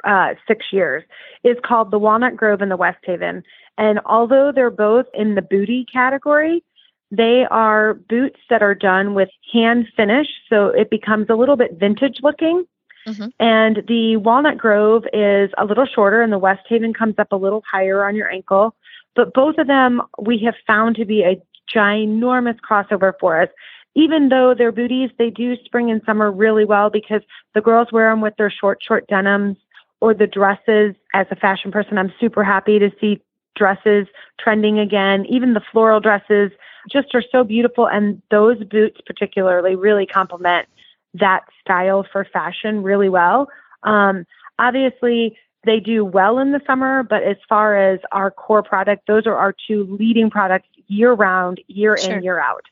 uh, 0.03 0.35
six 0.49 0.67
years 0.73 1.05
is 1.45 1.57
called 1.65 1.93
the 1.93 2.01
Walnut 2.01 2.37
Grove 2.37 2.61
and 2.61 2.73
the 2.73 2.77
West 2.77 3.05
Haven. 3.05 3.45
And 3.79 4.01
although 4.05 4.51
they're 4.53 4.69
both 4.69 5.07
in 5.15 5.37
the 5.37 5.43
booty 5.43 5.87
category, 5.93 6.65
they 7.13 7.45
are 7.49 7.95
boots 7.95 8.41
that 8.51 8.65
are 8.65 8.75
done 8.75 9.15
with 9.15 9.29
hand 9.53 9.87
finish, 9.97 10.27
so 10.51 10.71
it 10.71 10.91
becomes 10.91 11.27
a 11.31 11.37
little 11.37 11.57
bit 11.57 11.79
vintage 11.79 12.17
looking. 12.21 12.65
Mm-hmm. 13.07 13.29
And 13.41 13.83
the 13.89 14.17
Walnut 14.17 14.59
Grove 14.59 15.05
is 15.13 15.51
a 15.59 15.65
little 15.65 15.87
shorter, 15.87 16.23
and 16.23 16.33
the 16.33 16.39
West 16.39 16.63
Haven 16.69 16.95
comes 16.95 17.15
up 17.19 17.33
a 17.33 17.37
little 17.37 17.63
higher 17.71 18.05
on 18.05 18.15
your 18.15 18.31
ankle. 18.31 18.75
But 19.15 19.35
both 19.35 19.59
of 19.59 19.67
them 19.67 20.03
we 20.19 20.39
have 20.45 20.55
found 20.67 20.97
to 20.97 21.05
be 21.05 21.23
a 21.23 21.41
ginormous 21.75 22.59
crossover 22.61 23.13
for 23.21 23.41
us. 23.43 23.49
Even 23.95 24.31
though 24.31 24.55
they're 24.55 24.73
booties, 24.73 25.11
they 25.19 25.31
do 25.31 25.57
spring 25.65 25.91
and 25.91 26.01
summer 26.07 26.33
really 26.33 26.65
well 26.65 26.89
because 26.89 27.21
the 27.55 27.61
girls 27.61 27.89
wear 27.93 28.11
them 28.11 28.23
with 28.23 28.35
their 28.37 28.51
short, 28.51 28.83
short 28.83 29.07
denims 29.07 29.59
or 30.01 30.15
the 30.15 30.27
dresses. 30.27 30.95
As 31.13 31.27
a 31.31 31.37
fashion 31.37 31.71
person, 31.71 31.99
I'm 31.99 32.13
super 32.19 32.43
happy 32.43 32.79
to 32.79 32.91
see 33.01 33.21
dresses 33.55 34.07
trending 34.41 34.79
again. 34.79 35.27
Even 35.27 35.53
the 35.53 35.63
floral 35.73 36.01
dresses 36.01 36.53
just 36.91 37.15
are 37.15 37.23
so 37.31 37.45
beautiful. 37.45 37.87
And 37.87 38.23
those 38.31 38.65
boots, 38.65 39.01
particularly, 39.05 39.77
really 39.77 40.07
complement 40.07 40.69
that 41.15 41.41
style 41.61 42.07
for 42.11 42.25
fashion 42.25 42.83
really 42.83 43.09
well. 43.09 43.49
Um, 43.83 44.25
obviously, 44.59 45.37
they 45.65 45.81
do 45.81 46.05
well 46.05 46.39
in 46.39 46.53
the 46.53 46.61
summer, 46.67 47.03
but 47.03 47.23
as 47.23 47.37
far 47.49 47.77
as 47.77 48.01
our 48.11 48.31
core 48.31 48.63
product, 48.63 49.07
those 49.07 49.27
are 49.27 49.37
our 49.37 49.55
two 49.67 49.97
leading 49.99 50.31
products 50.31 50.69
year 50.89 51.13
round, 51.13 51.61
year 51.69 51.97
sure. 51.97 52.17
in, 52.17 52.25
year 52.25 52.41
out. 52.41 52.65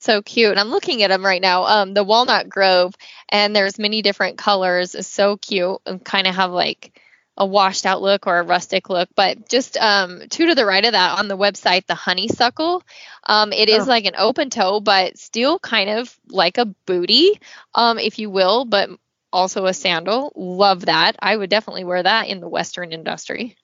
So 0.00 0.22
cute. 0.22 0.50
And 0.50 0.60
I'm 0.60 0.68
looking 0.68 1.02
at 1.02 1.08
them 1.08 1.24
right 1.24 1.42
now. 1.42 1.64
Um, 1.64 1.94
the 1.94 2.04
Walnut 2.04 2.48
Grove, 2.48 2.94
and 3.28 3.54
there's 3.54 3.78
many 3.78 4.02
different 4.02 4.38
colors. 4.38 4.94
Is 4.94 5.06
so 5.06 5.36
cute 5.36 5.78
and 5.86 6.04
kind 6.04 6.26
of 6.26 6.34
have 6.34 6.52
like 6.52 7.00
a 7.38 7.46
washed 7.46 7.86
out 7.86 8.02
look 8.02 8.26
or 8.26 8.38
a 8.38 8.42
rustic 8.42 8.90
look. 8.90 9.08
But 9.14 9.48
just 9.48 9.78
um, 9.78 10.22
two 10.28 10.46
to 10.46 10.54
the 10.54 10.66
right 10.66 10.84
of 10.84 10.92
that 10.92 11.18
on 11.18 11.28
the 11.28 11.36
website, 11.36 11.86
the 11.86 11.94
honeysuckle. 11.94 12.82
Um, 13.24 13.52
it 13.52 13.68
is 13.68 13.86
oh. 13.86 13.88
like 13.88 14.04
an 14.04 14.14
open 14.18 14.50
toe, 14.50 14.80
but 14.80 15.16
still 15.16 15.58
kind 15.58 15.88
of 15.88 16.14
like 16.28 16.58
a 16.58 16.66
booty, 16.66 17.40
um, 17.74 17.98
if 17.98 18.18
you 18.18 18.28
will, 18.28 18.64
but 18.64 18.90
also 19.32 19.66
a 19.66 19.72
sandal. 19.72 20.32
Love 20.34 20.86
that. 20.86 21.16
I 21.20 21.36
would 21.36 21.48
definitely 21.48 21.84
wear 21.84 22.02
that 22.02 22.26
in 22.26 22.40
the 22.40 22.48
Western 22.48 22.92
industry. 22.92 23.56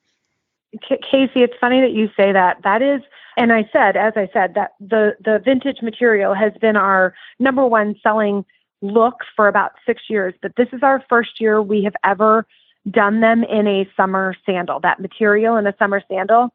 Kacee, 0.77 1.37
it's 1.37 1.55
funny 1.61 1.81
that 1.81 1.93
you 1.93 2.09
say 2.17 2.33
that. 2.33 2.63
That 2.63 2.81
is, 2.83 3.01
and 3.37 3.53
I 3.53 3.69
said, 3.73 3.97
as 3.97 4.13
I 4.17 4.29
said, 4.33 4.55
that 4.55 4.75
the 4.81 5.17
the 5.25 5.41
vintage 5.45 5.83
material 5.83 6.35
has 6.35 6.53
been 6.61 6.77
our 6.77 7.15
number 7.39 7.67
one 7.67 7.97
selling 8.03 8.45
look 8.83 9.21
for 9.35 9.49
about 9.49 9.73
six 9.87 10.03
years. 10.09 10.35
But 10.43 10.57
this 10.57 10.69
is 10.73 10.83
our 10.83 11.03
first 11.09 11.41
year 11.41 11.63
we 11.63 11.85
have 11.85 11.95
ever 12.05 12.47
done 12.91 13.21
them 13.21 13.45
in 13.45 13.67
a 13.67 13.89
summer 13.97 14.35
sandal, 14.45 14.81
that 14.81 15.01
material 15.01 15.57
in 15.57 15.67
a 15.67 15.75
summer 15.79 16.03
sandal. 16.09 16.53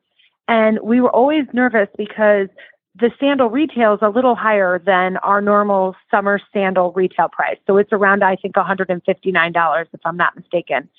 And 0.47 0.79
we 0.81 1.01
were 1.01 1.11
always 1.11 1.45
nervous 1.53 1.87
because 1.97 2.47
the 2.95 3.11
sandal 3.19 3.49
retails 3.49 3.99
a 4.01 4.09
little 4.09 4.35
higher 4.35 4.79
than 4.79 5.17
our 5.17 5.41
normal 5.41 5.95
summer 6.11 6.39
sandal 6.53 6.91
retail 6.91 7.29
price. 7.29 7.57
So 7.67 7.77
it's 7.77 7.93
around, 7.93 8.23
I 8.23 8.35
think, 8.35 8.55
$159, 8.55 9.85
if 9.93 9.99
I'm 10.05 10.17
not 10.17 10.35
mistaken. 10.35 10.89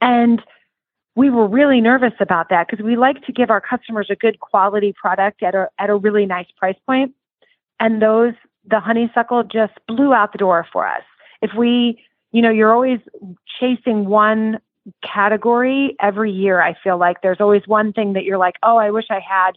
And 0.00 0.42
we 1.14 1.30
were 1.30 1.46
really 1.46 1.80
nervous 1.80 2.14
about 2.20 2.48
that 2.48 2.68
because 2.68 2.82
we 2.82 2.96
like 2.96 3.24
to 3.26 3.32
give 3.32 3.50
our 3.50 3.60
customers 3.60 4.06
a 4.08 4.16
good 4.16 4.40
quality 4.40 4.94
product 4.98 5.42
at 5.42 5.54
a, 5.54 5.68
at 5.78 5.90
a 5.90 5.96
really 5.96 6.26
nice 6.26 6.46
price 6.56 6.78
point. 6.86 7.12
And 7.78 8.00
those, 8.00 8.32
the 8.64 8.80
honeysuckle 8.80 9.44
just 9.44 9.74
blew 9.86 10.14
out 10.14 10.32
the 10.32 10.38
door 10.38 10.66
for 10.72 10.86
us. 10.86 11.02
If 11.42 11.50
we, 11.56 12.02
you 12.30 12.40
know, 12.40 12.50
you're 12.50 12.72
always 12.72 13.00
chasing 13.60 14.06
one 14.06 14.58
category 15.04 15.96
every 16.00 16.32
year. 16.32 16.60
I 16.60 16.74
feel 16.82 16.98
like 16.98 17.22
there's 17.22 17.40
always 17.40 17.62
one 17.66 17.92
thing 17.92 18.14
that 18.14 18.24
you're 18.24 18.38
like, 18.38 18.56
oh, 18.62 18.76
I 18.76 18.90
wish 18.90 19.06
I 19.10 19.20
had 19.20 19.52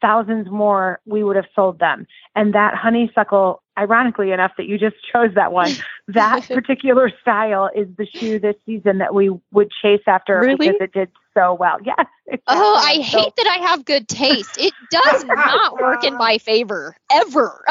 thousands 0.00 0.50
more, 0.50 1.00
we 1.04 1.22
would 1.22 1.36
have 1.36 1.46
sold 1.54 1.78
them. 1.78 2.06
And 2.34 2.54
that 2.54 2.74
honeysuckle, 2.74 3.62
ironically 3.78 4.32
enough, 4.32 4.52
that 4.56 4.66
you 4.66 4.78
just 4.78 4.96
chose 5.12 5.34
that 5.34 5.52
one, 5.52 5.72
that 6.08 6.48
particular 6.48 7.10
style 7.20 7.70
is 7.74 7.88
the 7.96 8.06
shoe 8.06 8.38
this 8.38 8.56
season 8.66 8.98
that 8.98 9.14
we 9.14 9.30
would 9.52 9.70
chase 9.82 10.02
after 10.06 10.40
really? 10.40 10.56
because 10.56 10.76
it 10.80 10.92
did 10.92 11.10
so 11.34 11.54
well. 11.54 11.78
Yes. 11.86 12.06
Oh, 12.46 12.80
I 12.80 12.94
so. 13.02 13.18
hate 13.18 13.32
that 13.38 13.46
I 13.48 13.68
have 13.70 13.84
good 13.84 14.06
taste. 14.06 14.56
It 14.56 14.72
does 14.88 15.24
not 15.24 15.80
work 15.80 16.04
in 16.04 16.16
my 16.16 16.38
favor 16.38 16.94
ever. 17.10 17.64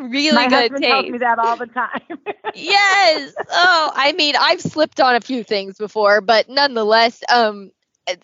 Have 0.00 0.10
really 0.10 0.36
my 0.36 0.48
good 0.48 0.72
taste. 0.72 0.82
tells 0.82 1.06
me 1.06 1.18
that 1.18 1.38
all 1.38 1.56
the 1.56 1.66
time. 1.66 2.00
yes. 2.54 3.34
Oh, 3.50 3.92
I 3.94 4.12
mean, 4.12 4.34
I've 4.38 4.60
slipped 4.60 5.00
on 5.00 5.14
a 5.14 5.20
few 5.20 5.44
things 5.44 5.76
before, 5.78 6.20
but 6.20 6.48
nonetheless, 6.48 7.22
um, 7.32 7.70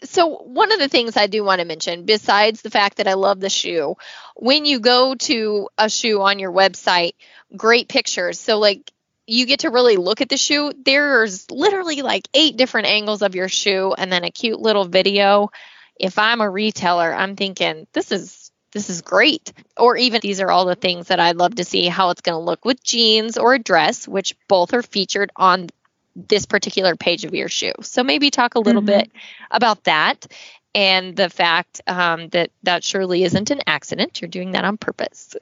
so 0.05 0.39
one 0.39 0.73
of 0.73 0.79
the 0.79 0.89
things 0.89 1.17
I 1.17 1.27
do 1.27 1.45
want 1.45 1.61
to 1.61 1.67
mention, 1.67 2.05
besides 2.05 2.63
the 2.63 2.71
fact 2.71 2.97
that 2.97 3.09
I 3.09 3.15
love 3.15 3.41
the 3.41 3.51
shoe, 3.51 3.97
when 4.35 4.65
you 4.65 4.81
go 4.81 5.15
to 5.15 5.69
a 5.79 5.89
shoe 5.89 6.21
on 6.23 6.39
your 6.39 6.53
website, 6.53 7.13
great 7.57 7.89
pictures. 7.89 8.41
So 8.41 8.59
like 8.59 8.91
you 9.27 9.47
get 9.47 9.61
to 9.61 9.71
really 9.71 9.97
look 9.97 10.21
at 10.21 10.29
the 10.29 10.37
shoe. 10.37 10.73
There's 10.85 11.51
literally 11.51 12.03
like 12.03 12.29
eight 12.33 12.57
different 12.57 12.87
angles 12.87 13.23
of 13.23 13.35
your 13.35 13.49
shoe 13.49 13.95
and 13.97 14.11
then 14.11 14.25
a 14.25 14.31
cute 14.31 14.61
little 14.61 14.85
video. 14.85 15.51
If 15.99 16.19
I'm 16.19 16.41
a 16.41 16.51
retailer, 16.51 17.13
I'm 17.13 17.37
thinking 17.37 17.87
this 17.93 18.13
is 18.13 18.46
this 18.73 18.91
is 18.91 19.03
great. 19.03 19.53
Or 19.77 19.97
even 19.97 20.21
these 20.23 20.41
are 20.41 20.51
all 20.51 20.67
the 20.67 20.75
things 20.75 21.09
that 21.09 21.21
I'd 21.21 21.37
love 21.37 21.57
to 21.57 21.65
see 21.65 21.87
how 21.89 22.11
it's 22.11 22.21
going 22.21 22.35
to 22.35 22.45
look 22.45 22.65
with 22.65 22.83
jeans 22.83 23.39
or 23.39 23.55
a 23.55 23.59
dress, 23.59 24.07
which 24.07 24.37
both 24.49 24.75
are 24.75 24.83
featured 24.83 25.31
on 25.37 25.69
this 26.15 26.47
particular 26.47 26.97
page 26.97 27.25
of 27.25 27.35
your 27.35 27.49
shoe. 27.49 27.75
So 27.83 28.03
maybe 28.03 28.31
talk 28.31 28.55
a 28.55 28.61
little 28.61 28.83
mm-hmm. 28.83 28.99
bit 28.99 29.11
about 29.51 29.85
that 29.85 30.27
and 30.75 31.17
the 31.17 31.31
fact 31.31 31.81
um, 31.87 32.29
that 32.29 32.51
that 32.63 32.85
surely 32.85 33.25
isn't 33.25 33.51
an 33.51 33.61
accident. 33.67 34.21
You're 34.21 34.29
doing 34.29 34.53
that 34.53 34.65
on 34.65 34.77
purpose. 34.77 35.35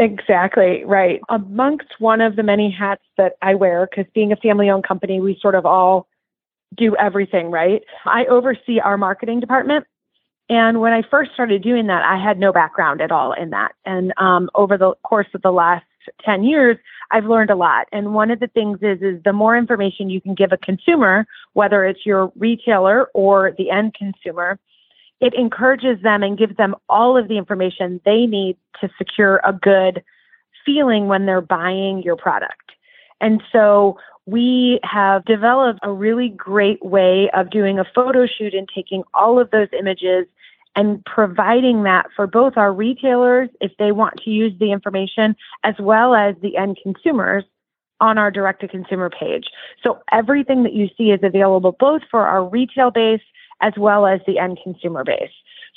Exactly, 0.00 0.84
right. 0.84 1.20
Amongst 1.28 1.88
one 1.98 2.20
of 2.20 2.36
the 2.36 2.42
many 2.42 2.70
hats 2.70 3.02
that 3.16 3.34
I 3.42 3.54
wear, 3.54 3.86
because 3.86 4.10
being 4.14 4.32
a 4.32 4.36
family 4.36 4.70
owned 4.70 4.84
company, 4.84 5.20
we 5.20 5.38
sort 5.40 5.54
of 5.54 5.66
all 5.66 6.06
do 6.76 6.94
everything, 6.96 7.50
right? 7.50 7.82
I 8.04 8.26
oversee 8.26 8.78
our 8.80 8.96
marketing 8.96 9.40
department. 9.40 9.86
And 10.50 10.80
when 10.80 10.92
I 10.92 11.02
first 11.02 11.32
started 11.34 11.62
doing 11.62 11.88
that, 11.88 12.02
I 12.04 12.22
had 12.22 12.38
no 12.38 12.52
background 12.52 13.00
at 13.00 13.12
all 13.12 13.32
in 13.32 13.50
that. 13.50 13.72
And 13.84 14.12
um, 14.16 14.48
over 14.54 14.78
the 14.78 14.94
course 15.02 15.26
of 15.34 15.42
the 15.42 15.50
last 15.52 15.84
10 16.24 16.42
years, 16.42 16.78
I've 17.10 17.26
learned 17.26 17.50
a 17.50 17.56
lot. 17.56 17.86
And 17.92 18.14
one 18.14 18.30
of 18.30 18.40
the 18.40 18.46
things 18.46 18.78
is, 18.80 19.02
is 19.02 19.22
the 19.24 19.32
more 19.32 19.56
information 19.56 20.08
you 20.08 20.20
can 20.20 20.34
give 20.34 20.52
a 20.52 20.56
consumer, 20.56 21.26
whether 21.52 21.84
it's 21.84 22.06
your 22.06 22.32
retailer 22.36 23.08
or 23.14 23.54
the 23.58 23.70
end 23.70 23.94
consumer, 23.94 24.58
it 25.20 25.34
encourages 25.34 26.00
them 26.02 26.22
and 26.22 26.38
gives 26.38 26.56
them 26.56 26.74
all 26.88 27.16
of 27.16 27.28
the 27.28 27.36
information 27.36 28.00
they 28.04 28.24
need 28.24 28.56
to 28.80 28.88
secure 28.96 29.40
a 29.44 29.52
good 29.52 30.02
feeling 30.64 31.08
when 31.08 31.26
they're 31.26 31.40
buying 31.40 32.02
your 32.02 32.16
product. 32.16 32.72
And 33.20 33.42
so 33.52 33.98
we 34.26 34.78
have 34.84 35.24
developed 35.24 35.80
a 35.82 35.90
really 35.90 36.28
great 36.28 36.84
way 36.84 37.30
of 37.34 37.50
doing 37.50 37.78
a 37.78 37.84
photo 37.94 38.26
shoot 38.26 38.54
and 38.54 38.68
taking 38.72 39.02
all 39.14 39.40
of 39.40 39.50
those 39.50 39.68
images 39.76 40.26
and 40.78 41.04
providing 41.04 41.82
that 41.82 42.06
for 42.14 42.28
both 42.28 42.56
our 42.56 42.72
retailers 42.72 43.48
if 43.60 43.72
they 43.80 43.90
want 43.90 44.14
to 44.24 44.30
use 44.30 44.52
the 44.60 44.70
information 44.70 45.34
as 45.64 45.74
well 45.80 46.14
as 46.14 46.36
the 46.40 46.56
end 46.56 46.78
consumers 46.80 47.42
on 48.00 48.16
our 48.16 48.30
direct 48.30 48.60
to 48.60 48.68
consumer 48.68 49.10
page. 49.10 49.46
So 49.82 49.98
everything 50.12 50.62
that 50.62 50.74
you 50.74 50.86
see 50.96 51.10
is 51.10 51.18
available 51.24 51.72
both 51.80 52.02
for 52.08 52.24
our 52.24 52.48
retail 52.48 52.92
base 52.92 53.20
as 53.60 53.72
well 53.76 54.06
as 54.06 54.20
the 54.24 54.38
end 54.38 54.60
consumer 54.62 55.02
base. 55.02 55.32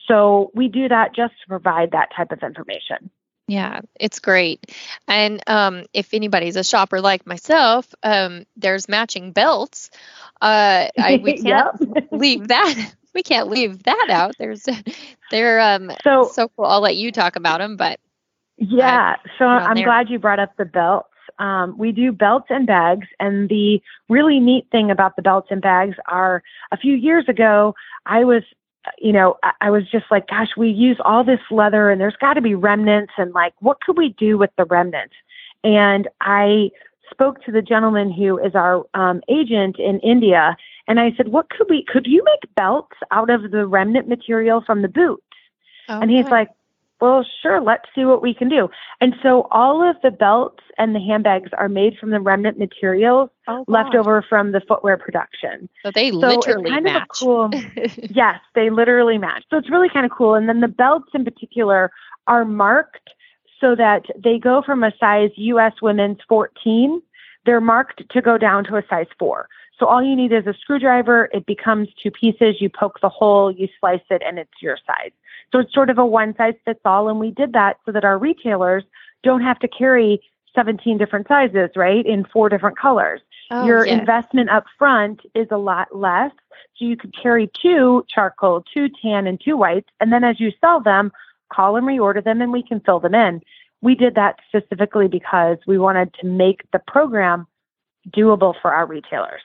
So 0.07 0.51
we 0.53 0.67
do 0.67 0.87
that 0.87 1.15
just 1.15 1.33
to 1.41 1.47
provide 1.47 1.91
that 1.91 2.09
type 2.15 2.31
of 2.31 2.43
information. 2.43 3.09
Yeah, 3.47 3.81
it's 3.99 4.19
great. 4.19 4.71
And 5.07 5.41
um, 5.47 5.85
if 5.93 6.13
anybody's 6.13 6.57
a 6.57 6.63
shopper 6.63 7.01
like 7.01 7.25
myself, 7.25 7.91
um, 8.03 8.45
there's 8.55 8.87
matching 8.87 9.31
belts. 9.31 9.89
Uh, 10.39 10.89
I, 10.95 11.19
we 11.23 11.33
can't 11.41 12.13
leave 12.13 12.49
that. 12.49 12.93
We 13.13 13.23
can't 13.23 13.49
leave 13.49 13.83
that 13.83 14.07
out. 14.09 14.35
There's, 14.39 14.65
they're 15.31 15.59
um, 15.59 15.91
so 16.03 16.29
so 16.31 16.49
cool. 16.55 16.65
I'll 16.65 16.81
let 16.81 16.95
you 16.95 17.11
talk 17.11 17.35
about 17.35 17.59
them, 17.59 17.75
but 17.75 17.99
yeah. 18.57 19.15
So 19.37 19.45
I'm 19.45 19.75
there. 19.75 19.85
glad 19.85 20.09
you 20.09 20.19
brought 20.19 20.39
up 20.39 20.55
the 20.57 20.65
belts. 20.65 21.07
Um, 21.39 21.77
we 21.77 21.91
do 21.91 22.11
belts 22.11 22.47
and 22.49 22.67
bags, 22.67 23.07
and 23.19 23.49
the 23.49 23.81
really 24.09 24.39
neat 24.39 24.67
thing 24.71 24.91
about 24.91 25.15
the 25.15 25.21
belts 25.21 25.47
and 25.49 25.61
bags 25.61 25.95
are 26.07 26.43
a 26.71 26.77
few 26.77 26.95
years 26.95 27.25
ago 27.27 27.73
I 28.05 28.23
was 28.23 28.43
you 28.97 29.11
know, 29.11 29.37
I, 29.43 29.51
I 29.61 29.69
was 29.69 29.83
just 29.91 30.05
like, 30.09 30.27
gosh, 30.27 30.49
we 30.57 30.69
use 30.69 30.97
all 31.03 31.23
this 31.23 31.39
leather 31.49 31.89
and 31.89 31.99
there's 31.99 32.15
got 32.19 32.33
to 32.33 32.41
be 32.41 32.55
remnants 32.55 33.13
and 33.17 33.31
like, 33.33 33.53
what 33.59 33.81
could 33.81 33.97
we 33.97 34.09
do 34.17 34.37
with 34.37 34.49
the 34.57 34.65
remnants? 34.65 35.13
And 35.63 36.07
I 36.21 36.71
spoke 37.11 37.43
to 37.43 37.51
the 37.51 37.61
gentleman 37.61 38.11
who 38.11 38.39
is 38.39 38.55
our 38.55 38.85
um, 38.93 39.21
agent 39.29 39.77
in 39.77 39.99
India 39.99 40.57
and 40.91 40.99
I 40.99 41.13
said, 41.15 41.29
what 41.29 41.49
could 41.49 41.67
we, 41.69 41.85
could 41.87 42.05
you 42.05 42.21
make 42.25 42.53
belts 42.53 42.97
out 43.11 43.29
of 43.29 43.51
the 43.51 43.65
remnant 43.65 44.09
material 44.09 44.61
from 44.61 44.81
the 44.81 44.89
boots? 44.89 45.23
Okay. 45.89 46.01
And 46.01 46.11
he's 46.11 46.25
like, 46.25 46.49
well, 46.99 47.25
sure, 47.41 47.61
let's 47.61 47.85
see 47.95 48.03
what 48.03 48.21
we 48.21 48.33
can 48.33 48.49
do. 48.49 48.69
And 48.99 49.15
so 49.23 49.47
all 49.51 49.89
of 49.89 49.95
the 50.03 50.11
belts 50.11 50.61
and 50.77 50.93
the 50.93 50.99
handbags 50.99 51.49
are 51.57 51.69
made 51.69 51.97
from 51.97 52.09
the 52.09 52.19
remnant 52.19 52.59
materials 52.59 53.29
oh, 53.47 53.63
left 53.69 53.95
over 53.95 54.21
from 54.21 54.51
the 54.51 54.59
footwear 54.67 54.97
production. 54.97 55.69
So 55.81 55.91
they 55.95 56.11
so 56.11 56.17
literally 56.17 56.69
kind 56.69 56.83
match. 56.83 57.03
Of 57.03 57.17
cool, 57.17 57.49
yes, 58.09 58.41
they 58.53 58.69
literally 58.69 59.17
match. 59.17 59.45
So 59.49 59.57
it's 59.57 59.69
really 59.69 59.89
kind 59.89 60.05
of 60.05 60.11
cool. 60.11 60.35
And 60.35 60.49
then 60.49 60.59
the 60.59 60.67
belts 60.67 61.11
in 61.13 61.23
particular 61.23 61.89
are 62.27 62.43
marked 62.43 63.11
so 63.61 63.75
that 63.75 64.07
they 64.21 64.37
go 64.37 64.61
from 64.61 64.83
a 64.83 64.91
size 64.99 65.29
US 65.37 65.75
women's 65.81 66.17
14, 66.27 67.01
they're 67.45 67.61
marked 67.61 68.03
to 68.09 68.21
go 68.21 68.37
down 68.37 68.65
to 68.65 68.75
a 68.75 68.83
size 68.89 69.07
4. 69.17 69.47
So 69.81 69.87
all 69.87 70.03
you 70.03 70.15
need 70.15 70.31
is 70.31 70.45
a 70.45 70.53
screwdriver. 70.53 71.27
It 71.33 71.47
becomes 71.47 71.89
two 72.01 72.11
pieces. 72.11 72.61
You 72.61 72.69
poke 72.69 73.01
the 73.01 73.09
hole, 73.09 73.51
you 73.51 73.67
slice 73.79 74.03
it, 74.11 74.21
and 74.23 74.37
it's 74.37 74.61
your 74.61 74.77
size. 74.85 75.09
So 75.51 75.57
it's 75.57 75.73
sort 75.73 75.89
of 75.89 75.97
a 75.97 76.05
one 76.05 76.35
size 76.37 76.53
fits 76.65 76.81
all. 76.85 77.09
And 77.09 77.19
we 77.19 77.31
did 77.31 77.53
that 77.53 77.77
so 77.83 77.91
that 77.91 78.05
our 78.05 78.19
retailers 78.19 78.83
don't 79.23 79.41
have 79.41 79.57
to 79.57 79.67
carry 79.67 80.21
17 80.53 80.99
different 80.99 81.27
sizes, 81.27 81.71
right, 81.75 82.05
in 82.05 82.25
four 82.25 82.47
different 82.47 82.77
colors. 82.77 83.21
Oh, 83.49 83.65
Your 83.65 83.83
investment 83.83 84.51
up 84.51 84.65
front 84.77 85.21
is 85.33 85.47
a 85.49 85.57
lot 85.57 85.95
less. 85.95 86.31
So 86.77 86.85
you 86.85 86.95
could 86.95 87.15
carry 87.19 87.49
two 87.59 88.05
charcoal, 88.07 88.63
two 88.71 88.87
tan, 89.01 89.25
and 89.25 89.41
two 89.43 89.57
whites. 89.57 89.89
And 89.99 90.13
then 90.13 90.23
as 90.23 90.39
you 90.39 90.51
sell 90.61 90.79
them, 90.79 91.11
call 91.51 91.75
and 91.75 91.87
reorder 91.87 92.23
them 92.23 92.39
and 92.39 92.51
we 92.51 92.61
can 92.61 92.81
fill 92.81 92.99
them 92.99 93.15
in. 93.15 93.41
We 93.81 93.95
did 93.95 94.13
that 94.13 94.41
specifically 94.47 95.07
because 95.07 95.57
we 95.65 95.79
wanted 95.79 96.13
to 96.21 96.27
make 96.27 96.69
the 96.71 96.77
program 96.77 97.47
doable 98.11 98.53
for 98.61 98.71
our 98.71 98.85
retailers 98.85 99.41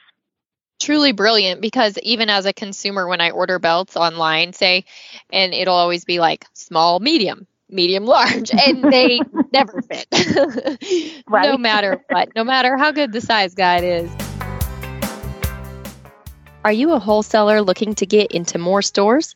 truly 0.79 1.13
brilliant 1.13 1.61
because 1.61 1.99
even 2.03 2.29
as 2.31 2.47
a 2.47 2.53
consumer 2.53 3.07
when 3.09 3.21
i 3.21 3.31
order 3.31 3.59
belts 3.59 3.97
online 3.97 4.53
say 4.53 4.85
and 5.33 5.55
it'll 5.55 5.75
always 5.75 6.05
be 6.05 6.21
like 6.21 6.45
small 6.53 7.01
medium 7.01 7.47
medium 7.69 8.05
large 8.05 8.51
and 8.67 8.85
they 8.93 9.21
never 9.53 9.83
fit. 9.83 10.07
Right. 11.29 11.51
no 11.51 11.59
matter 11.59 12.05
what 12.09 12.29
no 12.37 12.45
matter 12.45 12.77
how 12.77 12.93
good 12.93 13.13
the 13.13 13.21
size 13.21 13.55
guide 13.55 13.83
is. 13.83 14.11
Are 16.65 16.73
you 16.73 16.93
a 16.93 16.99
wholesaler 16.99 17.63
looking 17.63 17.95
to 17.97 18.07
get 18.07 18.33
into 18.33 18.59
more 18.59 18.83
stores? 18.83 19.35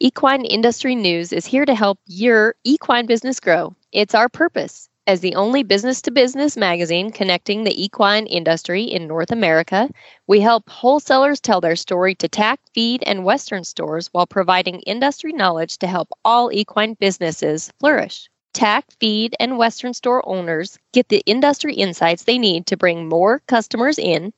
Equine 0.00 0.44
industry 0.44 0.94
news 0.94 1.32
is 1.32 1.46
here 1.46 1.64
to 1.64 1.74
help 1.74 1.98
your 2.06 2.54
equine 2.64 3.06
business 3.06 3.40
grow. 3.40 3.74
It's 3.92 4.14
our 4.14 4.28
purpose 4.28 4.89
as 5.10 5.18
the 5.18 5.34
only 5.34 5.64
business 5.64 6.00
to 6.00 6.12
business 6.12 6.56
magazine 6.56 7.10
connecting 7.10 7.64
the 7.64 7.84
equine 7.84 8.26
industry 8.28 8.84
in 8.84 9.08
North 9.08 9.32
America, 9.32 9.90
we 10.28 10.38
help 10.38 10.70
wholesalers 10.70 11.40
tell 11.40 11.60
their 11.60 11.74
story 11.74 12.14
to 12.14 12.28
tack, 12.28 12.60
feed, 12.74 13.02
and 13.04 13.24
Western 13.24 13.64
stores 13.64 14.06
while 14.12 14.28
providing 14.28 14.78
industry 14.82 15.32
knowledge 15.32 15.78
to 15.78 15.88
help 15.88 16.10
all 16.24 16.52
equine 16.52 16.94
businesses 16.94 17.72
flourish. 17.80 18.30
Tack, 18.54 18.84
feed, 19.00 19.34
and 19.40 19.58
Western 19.58 19.94
store 19.94 20.22
owners 20.28 20.78
get 20.92 21.08
the 21.08 21.24
industry 21.26 21.74
insights 21.74 22.22
they 22.22 22.38
need 22.38 22.66
to 22.66 22.76
bring 22.76 23.08
more 23.08 23.40
customers 23.48 23.98
in 23.98 24.32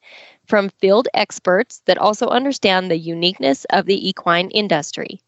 from 0.46 0.70
field 0.80 1.06
experts 1.12 1.82
that 1.84 1.98
also 1.98 2.28
understand 2.28 2.90
the 2.90 2.96
uniqueness 2.96 3.66
of 3.66 3.84
the 3.84 4.08
equine 4.08 4.48
industry. 4.48 5.20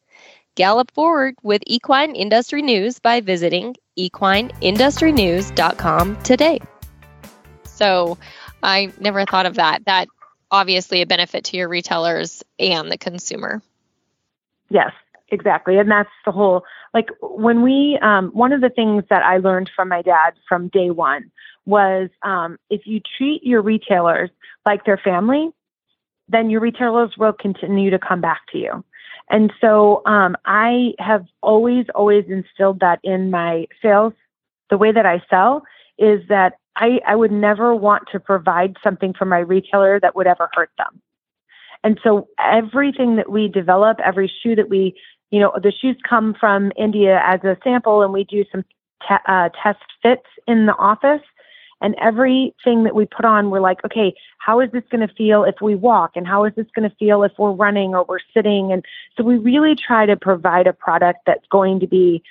Gallop 0.54 0.92
forward 0.92 1.34
with 1.42 1.62
equine 1.66 2.14
industry 2.14 2.62
news 2.62 3.00
by 3.00 3.20
visiting 3.20 3.74
equineindustrynews.com 3.98 6.22
today. 6.22 6.60
So 7.64 8.16
I 8.62 8.92
never 9.00 9.24
thought 9.24 9.46
of 9.46 9.56
that. 9.56 9.84
That 9.86 10.06
obviously 10.50 11.00
a 11.02 11.06
benefit 11.06 11.44
to 11.44 11.56
your 11.56 11.68
retailers 11.68 12.42
and 12.58 12.90
the 12.90 12.98
consumer. 12.98 13.62
Yes, 14.70 14.92
exactly. 15.30 15.78
And 15.78 15.90
that's 15.90 16.10
the 16.24 16.32
whole 16.32 16.64
like 16.92 17.08
when 17.20 17.62
we 17.62 17.98
um, 18.00 18.30
one 18.30 18.52
of 18.52 18.60
the 18.60 18.70
things 18.70 19.02
that 19.10 19.24
I 19.24 19.38
learned 19.38 19.70
from 19.74 19.88
my 19.88 20.02
dad 20.02 20.34
from 20.48 20.68
day 20.68 20.90
one 20.90 21.30
was 21.66 22.10
um, 22.22 22.58
if 22.70 22.86
you 22.86 23.00
treat 23.18 23.42
your 23.42 23.62
retailers 23.62 24.30
like 24.64 24.84
their 24.84 24.98
family, 24.98 25.50
then 26.28 26.50
your 26.50 26.60
retailers 26.60 27.14
will 27.18 27.32
continue 27.32 27.90
to 27.90 27.98
come 27.98 28.20
back 28.20 28.42
to 28.52 28.58
you. 28.58 28.84
And 29.30 29.52
so 29.60 30.02
um, 30.06 30.37
I 30.44 30.92
have 30.98 31.26
always, 31.42 31.87
always 31.94 32.24
instilled 32.28 32.80
that 32.80 33.00
in 33.02 33.30
my 33.30 33.66
sales. 33.80 34.12
The 34.70 34.78
way 34.78 34.92
that 34.92 35.06
I 35.06 35.22
sell 35.30 35.62
is 35.98 36.20
that 36.28 36.58
I, 36.76 37.00
I 37.06 37.16
would 37.16 37.32
never 37.32 37.74
want 37.74 38.04
to 38.12 38.20
provide 38.20 38.76
something 38.82 39.14
for 39.14 39.24
my 39.24 39.38
retailer 39.38 40.00
that 40.00 40.16
would 40.16 40.26
ever 40.26 40.50
hurt 40.54 40.70
them. 40.76 41.00
And 41.84 42.00
so 42.02 42.28
everything 42.38 43.16
that 43.16 43.30
we 43.30 43.48
develop, 43.48 43.98
every 44.04 44.32
shoe 44.42 44.56
that 44.56 44.68
we, 44.68 44.94
you 45.30 45.38
know, 45.38 45.52
the 45.62 45.72
shoes 45.72 45.96
come 46.08 46.34
from 46.38 46.72
India 46.76 47.20
as 47.24 47.44
a 47.44 47.56
sample 47.62 48.02
and 48.02 48.12
we 48.12 48.24
do 48.24 48.44
some 48.50 48.64
uh, 49.10 49.50
test 49.62 49.84
fits 50.02 50.26
in 50.46 50.66
the 50.66 50.74
office. 50.76 51.20
And 51.84 51.94
everything 52.00 52.84
that 52.84 52.94
we 52.94 53.04
put 53.04 53.26
on, 53.26 53.50
we're 53.50 53.60
like, 53.60 53.84
okay, 53.84 54.14
how 54.38 54.58
is 54.60 54.70
this 54.72 54.84
going 54.90 55.06
to 55.06 55.14
feel 55.14 55.44
if 55.44 55.56
we 55.60 55.74
walk? 55.74 56.12
And 56.14 56.26
how 56.26 56.46
is 56.46 56.54
this 56.54 56.66
going 56.74 56.88
to 56.88 56.96
feel 56.96 57.22
if 57.24 57.32
we're 57.36 57.52
running 57.52 57.94
or 57.94 58.06
we're 58.08 58.20
sitting? 58.32 58.72
And 58.72 58.82
so 59.18 59.22
we 59.22 59.36
really 59.36 59.74
try 59.74 60.06
to 60.06 60.16
provide 60.16 60.66
a 60.66 60.72
product 60.72 61.18
that's 61.26 61.46
going 61.50 61.80
to 61.80 61.86
be 61.86 62.22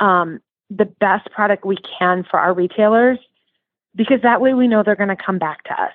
um, 0.00 0.40
the 0.70 0.86
best 0.86 1.30
product 1.30 1.64
we 1.64 1.76
can 1.76 2.24
for 2.28 2.40
our 2.40 2.52
retailers 2.52 3.20
because 3.94 4.22
that 4.22 4.40
way 4.40 4.54
we 4.54 4.66
know 4.66 4.82
they're 4.82 4.96
going 4.96 5.08
to 5.08 5.24
come 5.24 5.38
back 5.38 5.62
to 5.64 5.80
us. 5.80 5.94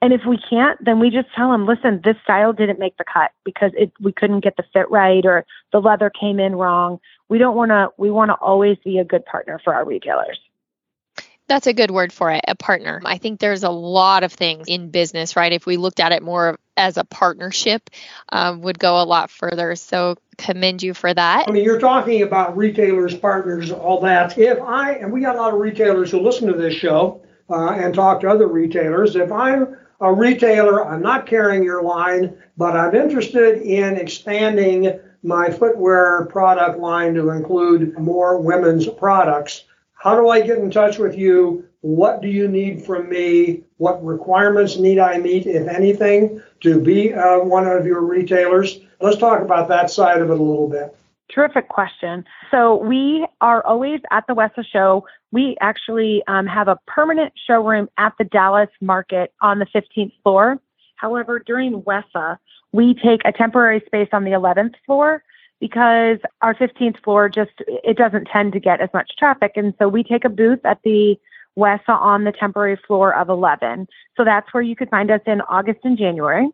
And 0.00 0.12
if 0.12 0.20
we 0.24 0.38
can't, 0.38 0.78
then 0.84 1.00
we 1.00 1.10
just 1.10 1.34
tell 1.34 1.50
them, 1.50 1.66
listen, 1.66 2.02
this 2.04 2.16
style 2.22 2.52
didn't 2.52 2.78
make 2.78 2.96
the 2.98 3.04
cut 3.12 3.32
because 3.44 3.72
it, 3.76 3.90
we 4.00 4.12
couldn't 4.12 4.40
get 4.40 4.56
the 4.56 4.64
fit 4.72 4.88
right 4.92 5.26
or 5.26 5.44
the 5.72 5.80
leather 5.80 6.08
came 6.08 6.38
in 6.38 6.54
wrong. 6.54 7.00
We 7.28 7.38
don't 7.38 7.56
want 7.56 7.70
to, 7.70 7.88
we 7.96 8.12
want 8.12 8.28
to 8.28 8.34
always 8.34 8.78
be 8.84 8.98
a 8.98 9.04
good 9.04 9.26
partner 9.26 9.60
for 9.64 9.74
our 9.74 9.84
retailers. 9.84 10.38
That's 11.46 11.66
a 11.66 11.74
good 11.74 11.90
word 11.90 12.12
for 12.12 12.30
it, 12.30 12.42
a 12.48 12.54
partner. 12.54 13.02
I 13.04 13.18
think 13.18 13.38
there's 13.38 13.64
a 13.64 13.70
lot 13.70 14.24
of 14.24 14.32
things 14.32 14.66
in 14.66 14.90
business, 14.90 15.36
right? 15.36 15.52
If 15.52 15.66
we 15.66 15.76
looked 15.76 16.00
at 16.00 16.12
it 16.12 16.22
more 16.22 16.58
as 16.76 16.96
a 16.96 17.04
partnership, 17.04 17.90
um, 18.30 18.62
would 18.62 18.78
go 18.78 19.00
a 19.00 19.04
lot 19.04 19.30
further. 19.30 19.76
So 19.76 20.16
commend 20.38 20.82
you 20.82 20.94
for 20.94 21.12
that. 21.12 21.46
I 21.46 21.52
mean, 21.52 21.64
you're 21.64 21.78
talking 21.78 22.22
about 22.22 22.56
retailers, 22.56 23.14
partners, 23.14 23.70
all 23.70 24.00
that. 24.00 24.38
If 24.38 24.60
I, 24.60 24.92
and 24.94 25.12
we 25.12 25.20
got 25.20 25.36
a 25.36 25.38
lot 25.38 25.52
of 25.52 25.60
retailers 25.60 26.10
who 26.10 26.20
listen 26.20 26.48
to 26.48 26.54
this 26.54 26.74
show 26.74 27.22
uh, 27.50 27.72
and 27.72 27.94
talk 27.94 28.22
to 28.22 28.30
other 28.30 28.48
retailers, 28.48 29.14
if 29.14 29.30
I'm 29.30 29.76
a 30.00 30.12
retailer, 30.12 30.86
I'm 30.86 31.02
not 31.02 31.26
carrying 31.26 31.62
your 31.62 31.82
line, 31.82 32.36
but 32.56 32.74
I'm 32.74 32.94
interested 32.94 33.60
in 33.62 33.96
expanding 33.96 34.98
my 35.22 35.50
footwear 35.50 36.26
product 36.26 36.78
line 36.78 37.14
to 37.14 37.30
include 37.30 37.98
more 37.98 38.40
women's 38.40 38.86
products 38.86 39.64
how 40.04 40.14
do 40.14 40.28
I 40.28 40.42
get 40.42 40.58
in 40.58 40.70
touch 40.70 40.98
with 40.98 41.16
you? 41.16 41.66
What 41.80 42.20
do 42.20 42.28
you 42.28 42.46
need 42.46 42.84
from 42.84 43.08
me? 43.08 43.62
What 43.78 44.04
requirements 44.04 44.76
need 44.76 44.98
I 44.98 45.16
meet, 45.16 45.46
if 45.46 45.66
anything, 45.66 46.42
to 46.60 46.78
be 46.78 47.14
uh, 47.14 47.38
one 47.38 47.66
of 47.66 47.86
your 47.86 48.02
retailers? 48.02 48.80
Let's 49.00 49.16
talk 49.16 49.40
about 49.40 49.68
that 49.68 49.90
side 49.90 50.20
of 50.20 50.28
it 50.28 50.38
a 50.38 50.42
little 50.42 50.68
bit. 50.68 50.94
Terrific 51.34 51.70
question. 51.70 52.22
So 52.50 52.76
we 52.76 53.26
are 53.40 53.64
always 53.64 54.00
at 54.10 54.26
the 54.26 54.34
WESA 54.34 54.66
show. 54.70 55.06
We 55.32 55.56
actually 55.62 56.22
um, 56.28 56.46
have 56.46 56.68
a 56.68 56.78
permanent 56.86 57.32
showroom 57.46 57.88
at 57.96 58.12
the 58.18 58.24
Dallas 58.24 58.68
market 58.82 59.32
on 59.40 59.58
the 59.58 59.66
15th 59.74 60.12
floor. 60.22 60.60
However, 60.96 61.38
during 61.38 61.80
WESA, 61.80 62.36
we 62.72 62.92
take 62.92 63.22
a 63.24 63.32
temporary 63.32 63.82
space 63.86 64.10
on 64.12 64.24
the 64.24 64.32
11th 64.32 64.74
floor 64.84 65.24
because 65.60 66.18
our 66.42 66.54
15th 66.54 67.02
floor 67.02 67.28
just 67.28 67.52
it 67.66 67.96
doesn't 67.96 68.26
tend 68.26 68.52
to 68.52 68.60
get 68.60 68.80
as 68.80 68.90
much 68.92 69.12
traffic. 69.18 69.52
And 69.56 69.74
so 69.78 69.88
we 69.88 70.02
take 70.02 70.24
a 70.24 70.28
booth 70.28 70.64
at 70.64 70.80
the 70.84 71.18
WESA 71.56 71.88
on 71.88 72.24
the 72.24 72.32
temporary 72.32 72.78
floor 72.86 73.14
of 73.14 73.28
11 73.28 73.86
so 74.16 74.24
that's 74.24 74.52
where 74.52 74.62
you 74.62 74.74
could 74.74 74.90
find 74.90 75.10
us 75.10 75.20
in 75.26 75.40
august 75.42 75.80
and 75.84 75.96
january. 75.96 76.48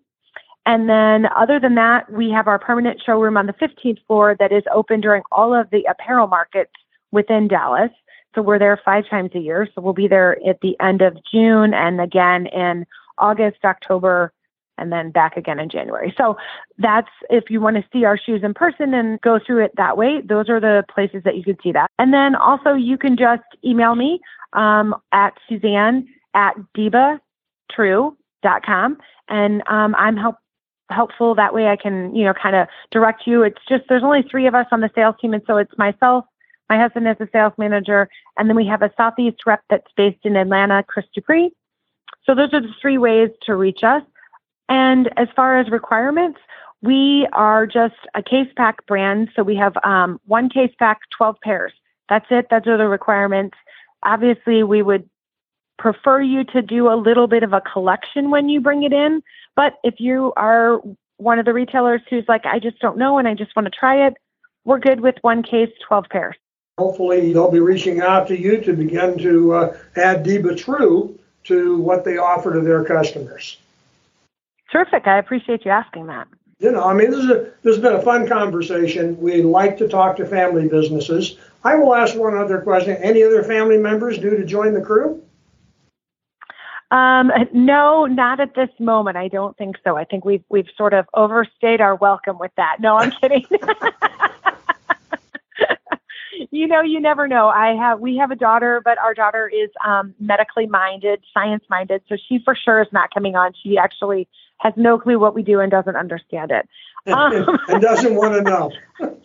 And 0.67 0.89
then 0.89 1.27
other 1.35 1.59
than 1.59 1.75
that 1.77 2.13
we 2.13 2.31
have 2.31 2.47
our 2.47 2.59
permanent 2.59 3.01
showroom 3.05 3.37
on 3.37 3.47
the 3.47 3.55
15th 3.55 3.99
floor 4.07 4.37
that 4.39 4.53
is 4.53 4.63
open 4.73 5.01
during 5.01 5.23
all 5.33 5.55
of 5.55 5.71
the 5.71 5.85
apparel 5.85 6.27
markets 6.27 6.73
within 7.13 7.49
dallas. 7.49 7.91
So 8.35 8.43
we're 8.43 8.59
there 8.59 8.79
five 8.85 9.09
times 9.09 9.31
a 9.35 9.41
year. 9.41 9.67
So 9.75 9.81
we'll 9.81 9.95
be 9.95 10.07
there 10.07 10.37
at 10.47 10.61
the 10.61 10.77
end 10.81 11.01
of 11.01 11.17
june 11.33 11.73
and 11.73 12.01
again 12.01 12.47
in 12.47 12.87
august 13.17 13.65
october 13.65 14.33
and 14.81 14.91
then 14.91 15.11
back 15.11 15.37
again 15.37 15.61
in 15.61 15.69
January. 15.69 16.13
So 16.17 16.37
that's 16.79 17.11
if 17.29 17.51
you 17.51 17.61
want 17.61 17.77
to 17.77 17.85
see 17.93 18.05
our 18.05 18.19
shoes 18.19 18.43
in 18.43 18.55
person 18.55 18.95
and 18.95 19.21
go 19.21 19.39
through 19.39 19.65
it 19.65 19.73
that 19.77 19.97
way, 19.97 20.21
those 20.23 20.49
are 20.49 20.59
the 20.59 20.83
places 20.93 21.23
that 21.25 21.37
you 21.37 21.45
can 21.45 21.57
see 21.63 21.71
that. 21.73 21.89
And 21.99 22.13
then 22.13 22.35
also 22.35 22.75
you 22.75 22.99
can 22.99 23.17
just 23.17 23.45
email 23.65 23.95
me 23.95 24.19
um, 24.55 24.97
at 25.13 25.35
Suzanne 25.49 26.09
at 26.35 26.57
dibatrue.com 26.77 28.99
and 29.29 29.63
um, 29.69 29.95
I'm 29.97 30.17
help 30.17 30.37
helpful 30.91 31.37
that 31.37 31.55
way 31.55 31.69
I 31.69 31.77
can, 31.77 32.13
you 32.17 32.25
know, 32.25 32.35
kind 32.35 32.57
of 32.57 32.67
direct 32.91 33.25
you. 33.25 33.45
It's 33.45 33.61
just 33.69 33.85
there's 33.89 34.03
only 34.03 34.25
three 34.29 34.49
of 34.49 34.57
us 34.57 34.67
on 34.73 34.81
the 34.81 34.91
sales 34.95 35.15
team 35.21 35.35
and 35.35 35.43
so 35.47 35.57
it's 35.57 35.71
myself, 35.79 36.25
my 36.69 36.77
husband 36.79 37.07
is 37.09 37.17
a 37.21 37.29
sales 37.33 37.53
manager, 37.59 38.09
and 38.37 38.49
then 38.49 38.57
we 38.57 38.67
have 38.67 38.83
a 38.83 38.93
southeast 38.97 39.39
rep 39.45 39.61
that's 39.69 39.91
based 39.97 40.25
in 40.25 40.37
Atlanta, 40.37 40.85
Chris 40.85 41.07
Dupree. 41.15 41.51
So 42.25 42.35
those 42.35 42.55
are 42.55 42.61
the 42.61 42.73
three 42.81 42.99
ways 42.99 43.31
to 43.43 43.57
reach 43.57 43.83
us. 43.83 44.03
And 44.71 45.11
as 45.19 45.29
far 45.35 45.59
as 45.59 45.69
requirements, 45.69 46.39
we 46.81 47.29
are 47.33 47.67
just 47.67 47.97
a 48.15 48.23
case 48.23 48.49
pack 48.57 48.87
brand. 48.87 49.29
So 49.37 49.43
we 49.43 49.57
have 49.57 49.75
um, 49.85 50.21
one 50.27 50.49
case 50.49 50.73
pack, 50.79 51.01
12 51.19 51.37
pairs. 51.43 51.73
That's 52.09 52.27
it. 52.31 52.47
Those 52.51 52.67
are 52.67 52.79
the 52.79 52.89
requirements. 52.89 53.57
Obviously, 54.05 54.63
we 54.63 54.81
would 54.81 55.11
prefer 55.79 56.21
you 56.21 56.45
to 56.45 56.63
do 56.63 56.89
a 56.89 56.95
little 56.95 57.27
bit 57.27 57.43
of 57.43 57.53
a 57.53 57.61
collection 57.61 58.31
when 58.31 58.49
you 58.49 58.61
bring 58.61 58.85
it 58.85 58.93
in. 58.93 59.23
But 59.57 59.75
if 59.83 59.95
you 59.99 60.33
are 60.37 60.81
one 61.17 61.39
of 61.39 61.45
the 61.45 61.53
retailers 61.53 62.01
who's 62.09 62.25
like, 62.29 62.47
I 62.47 62.59
just 62.61 62.79
don't 62.79 62.97
know 62.97 63.19
and 63.19 63.27
I 63.27 63.35
just 63.35 63.55
want 63.57 63.67
to 63.67 63.71
try 63.77 64.07
it, 64.07 64.15
we're 64.65 64.79
good 64.79 65.01
with 65.01 65.17
one 65.23 65.43
case, 65.43 65.71
12 65.87 66.05
pairs. 66.11 66.37
Hopefully, 66.79 67.33
they'll 67.33 67.51
be 67.51 67.61
reaching 67.61 68.01
out 68.01 68.29
to 68.29 68.39
you 68.39 68.61
to 68.63 68.73
begin 68.73 69.19
to 69.19 69.53
uh, 69.53 69.77
add 69.97 70.25
Diba 70.25 70.57
True 70.57 71.19
to 71.45 71.79
what 71.79 72.05
they 72.05 72.17
offer 72.17 72.53
to 72.53 72.61
their 72.61 72.85
customers. 72.85 73.59
Terrific. 74.71 75.07
I 75.07 75.19
appreciate 75.19 75.65
you 75.65 75.71
asking 75.71 76.07
that. 76.07 76.29
You 76.59 76.71
know, 76.71 76.85
I 76.85 76.93
mean, 76.93 77.11
this, 77.11 77.25
is 77.25 77.31
a, 77.31 77.53
this 77.63 77.77
has 77.77 77.79
been 77.79 77.95
a 77.95 78.03
fun 78.03 78.29
conversation. 78.29 79.19
We 79.19 79.43
like 79.43 79.79
to 79.79 79.89
talk 79.89 80.17
to 80.17 80.27
family 80.27 80.69
businesses. 80.69 81.39
I 81.65 81.77
will 81.77 81.95
ask 81.95 82.17
one 82.17 82.37
other 82.37 82.61
question. 82.61 82.97
Any 83.03 83.23
other 83.23 83.43
family 83.43 83.79
members 83.79 84.19
due 84.19 84.37
to 84.37 84.45
join 84.45 84.75
the 84.75 84.83
crew? 84.83 85.23
Um, 86.91 87.31
no, 87.53 88.07
not 88.07 88.41
at 88.41 88.55
this 88.55 88.69
moment. 88.79 89.17
I 89.17 89.29
don't 89.29 89.57
think 89.57 89.77
so. 89.85 89.97
I 89.97 90.05
think 90.05 90.25
we've 90.25 90.43
we've 90.49 90.67
sort 90.77 90.93
of 90.93 91.07
overstayed 91.15 91.81
our 91.81 91.95
welcome 91.95 92.37
with 92.39 92.51
that. 92.57 92.79
No, 92.81 92.97
I'm 92.97 93.13
kidding. 93.13 93.47
you 96.51 96.67
know, 96.67 96.83
you 96.83 97.01
never 97.01 97.29
know. 97.29 97.49
I 97.49 97.77
have 97.77 98.01
we 98.01 98.17
have 98.17 98.33
a 98.33 98.37
daughter, 98.37 98.83
but 98.85 98.99
our 98.99 99.15
daughter 99.15 99.49
is 99.49 99.71
um, 99.87 100.15
medically 100.19 100.67
minded, 100.67 101.23
science 101.33 101.63
minded, 101.71 102.03
so 102.09 102.17
she 102.29 102.41
for 102.45 102.57
sure 102.57 102.83
is 102.83 102.89
not 102.93 103.15
coming 103.15 103.37
on. 103.37 103.53
She 103.63 103.79
actually 103.79 104.27
has 104.61 104.75
no 104.77 104.99
clue 104.99 105.19
what 105.19 105.35
we 105.35 105.43
do 105.43 105.59
and 105.61 105.71
doesn't 105.71 105.97
understand 105.97 106.51
it. 106.51 106.69
Um, 107.11 107.59
and 107.69 107.83
doesn't 107.83 108.15
want 108.15 108.35
to 108.35 108.43
know. 108.43 108.71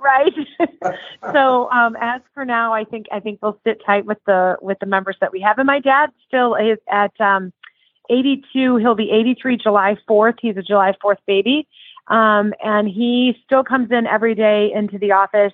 right. 0.00 0.32
so 1.32 1.70
um, 1.70 1.96
as 2.00 2.20
for 2.34 2.44
now, 2.44 2.74
I 2.74 2.84
think 2.84 3.06
I 3.12 3.20
think 3.20 3.38
we'll 3.40 3.58
sit 3.64 3.80
tight 3.86 4.04
with 4.04 4.18
the 4.26 4.56
with 4.60 4.78
the 4.80 4.86
members 4.86 5.16
that 5.20 5.32
we 5.32 5.40
have. 5.40 5.58
And 5.58 5.66
my 5.66 5.80
dad 5.80 6.10
still 6.26 6.54
is 6.56 6.78
at 6.90 7.18
um, 7.20 7.52
82. 8.10 8.76
He'll 8.76 8.94
be 8.94 9.10
83 9.10 9.56
July 9.56 9.96
4th. 10.08 10.38
He's 10.42 10.56
a 10.56 10.62
July 10.62 10.92
4th 11.02 11.18
baby, 11.26 11.68
um, 12.08 12.52
and 12.62 12.88
he 12.88 13.36
still 13.44 13.64
comes 13.64 13.90
in 13.92 14.06
every 14.06 14.34
day 14.34 14.72
into 14.74 14.98
the 14.98 15.12
office, 15.12 15.52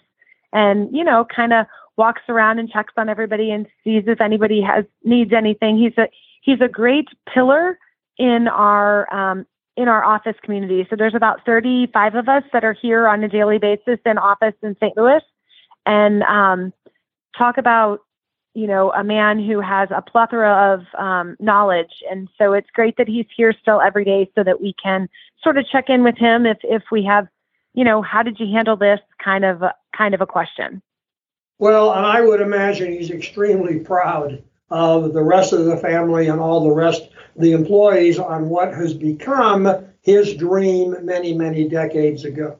and 0.53 0.89
you 0.97 1.05
know, 1.05 1.27
kind 1.27 1.53
of 1.53 1.67
walks 1.97 2.23
around 2.31 2.59
and 2.59 2.71
checks 2.71 2.95
on 2.97 3.11
everybody 3.11 3.51
and 3.51 3.67
sees 3.85 4.05
if 4.07 4.23
anybody 4.23 4.63
has 4.63 4.87
needs 5.05 5.35
anything. 5.35 5.77
He's 5.77 5.97
a 5.99 6.09
he's 6.41 6.63
a 6.63 6.69
great 6.69 7.09
pillar 7.33 7.79
in 8.21 8.49
our 8.49 9.13
um, 9.13 9.47
in 9.77 9.89
our 9.89 10.05
office 10.05 10.37
community. 10.43 10.87
So 10.91 10.95
there's 10.95 11.15
about 11.15 11.41
35 11.47 12.15
of 12.15 12.29
us 12.29 12.43
that 12.53 12.65
are 12.65 12.75
here 12.75 13.09
on 13.09 13.25
a 13.25 13.29
daily 13.29 13.57
basis 13.57 13.99
in 14.05 14.19
office 14.19 14.53
in 14.63 14.77
St. 14.77 14.95
Louis, 14.95 15.23
and 15.87 16.23
um, 16.25 16.73
talk 17.37 17.57
about 17.57 18.01
you 18.53 18.67
know 18.67 18.93
a 18.93 19.03
man 19.03 19.43
who 19.43 19.61
has 19.61 19.89
a 19.91 20.03
plethora 20.03 20.75
of 20.75 21.01
um, 21.01 21.35
knowledge, 21.41 22.03
and 22.11 22.29
so 22.37 22.53
it's 22.53 22.69
great 22.75 22.99
that 22.99 23.09
he's 23.09 23.27
here 23.35 23.55
still 23.61 23.81
every 23.81 24.05
day, 24.05 24.31
so 24.35 24.45
that 24.45 24.61
we 24.61 24.75
can 24.81 25.09
sort 25.43 25.57
of 25.57 25.67
check 25.67 25.89
in 25.89 26.05
with 26.05 26.19
him 26.19 26.45
if 26.45 26.59
if 26.63 26.83
we 26.93 27.03
have 27.03 27.27
you 27.73 27.85
know 27.85 28.03
how 28.03 28.23
did 28.23 28.39
you 28.39 28.55
handle 28.55 28.77
this 28.77 29.01
kind 29.25 29.47
of 29.47 29.63
kind 29.97 30.15
of 30.15 30.21
a 30.21 30.27
question. 30.27 30.83
Well, 31.59 31.93
and 31.95 32.05
I 32.05 32.21
would 32.21 32.43
imagine 32.43 32.93
he's 32.93 33.11
extremely 33.11 33.79
proud 33.79 34.43
of 34.71 35.13
the 35.13 35.23
rest 35.23 35.53
of 35.53 35.65
the 35.65 35.77
family 35.77 36.29
and 36.29 36.41
all 36.41 36.63
the 36.63 36.73
rest 36.73 37.09
the 37.37 37.53
employees 37.53 38.19
on 38.19 38.49
what 38.49 38.75
has 38.75 38.95
become 38.95 39.87
his 40.03 40.35
dream 40.35 41.05
many, 41.05 41.33
many 41.33 41.69
decades 41.69 42.25
ago. 42.25 42.59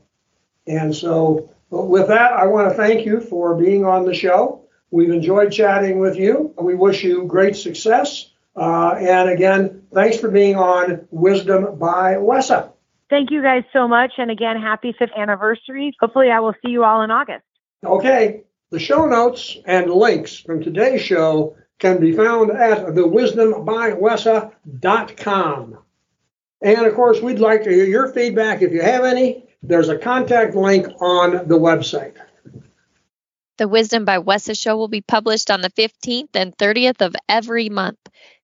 And 0.67 0.95
so, 0.95 1.51
with 1.71 2.09
that, 2.09 2.33
I 2.33 2.47
want 2.47 2.69
to 2.69 2.75
thank 2.75 3.07
you 3.07 3.21
for 3.21 3.55
being 3.55 3.85
on 3.85 4.05
the 4.05 4.15
show. 4.15 4.65
We've 4.91 5.11
enjoyed 5.11 5.53
chatting 5.53 5.99
with 5.99 6.17
you. 6.17 6.53
We 6.59 6.75
wish 6.75 7.05
you 7.05 7.25
great 7.25 7.57
success. 7.57 8.31
Uh, 8.57 8.95
and 8.99 9.31
again, 9.31 9.83
thanks 9.93 10.19
for 10.19 10.29
being 10.29 10.57
on 10.57 11.07
Wisdom 11.11 11.79
by 11.79 12.15
WESA. 12.15 12.73
Thank 13.09 13.31
you 13.31 13.43
guys 13.43 13.65
so 13.73 13.89
much. 13.89 14.13
And 14.19 14.31
again, 14.31 14.61
happy 14.61 14.95
fifth 14.99 15.13
anniversary. 15.17 15.97
Hopefully, 16.01 16.31
I 16.31 16.41
will 16.41 16.55
see 16.65 16.71
you 16.71 16.85
all 16.85 17.03
in 17.03 17.11
August. 17.11 17.45
Okay. 17.85 18.43
The 18.71 18.79
show 18.79 19.07
notes 19.07 19.57
and 19.65 19.91
links 19.91 20.37
from 20.37 20.63
today's 20.63 21.01
show 21.01 21.57
can 21.81 21.99
be 21.99 22.13
found 22.13 22.53
at 22.53 22.87
thewisdombywesa.com. 22.87 25.79
And 26.63 26.87
of 26.87 26.95
course, 26.95 27.21
we'd 27.21 27.39
like 27.39 27.65
to 27.65 27.71
hear 27.71 27.87
your 27.87 28.13
feedback 28.13 28.63
if 28.63 28.73
you 28.73 28.83
have 28.83 29.05
any. 29.05 29.47
There's 29.63 29.89
a 29.89 29.99
contact 29.99 30.55
link 30.55 30.87
on 31.01 31.49
the 31.49 31.59
website. 31.59 32.17
The 33.57 33.69
Wisdom 33.69 34.05
by 34.05 34.19
WESA 34.19 34.59
show 34.59 34.77
will 34.77 34.89
be 34.89 35.03
published 35.03 35.51
on 35.51 35.61
the 35.61 35.71
15th 35.71 36.31
and 36.35 36.57
30th 36.57 37.03
of 37.03 37.15
every 37.29 37.69
month. 37.69 37.99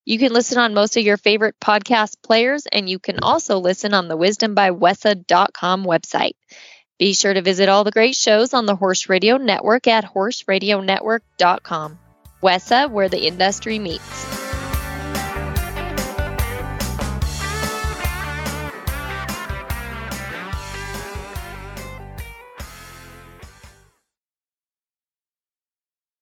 You 0.04 0.18
can 0.18 0.32
listen 0.32 0.58
on 0.58 0.74
most 0.74 0.96
of 0.96 1.04
your 1.04 1.16
favorite 1.16 1.56
podcast 1.60 2.22
players, 2.22 2.66
and 2.70 2.88
you 2.88 2.98
can 2.98 3.20
also 3.20 3.58
listen 3.58 3.94
on 3.94 4.08
the 4.08 4.16
wisdombywesa.com 4.16 5.84
website. 5.84 6.34
Be 6.98 7.12
sure 7.12 7.34
to 7.34 7.42
visit 7.42 7.68
all 7.68 7.84
the 7.84 7.90
great 7.90 8.14
shows 8.14 8.54
on 8.54 8.66
the 8.66 8.76
Horse 8.76 9.08
Radio 9.08 9.36
Network 9.36 9.86
at 9.86 10.04
horseradionetwork.com. 10.04 11.98
WESA, 12.46 12.88
where 12.88 13.08
the 13.08 13.26
industry 13.26 13.80
meets. 13.80 14.45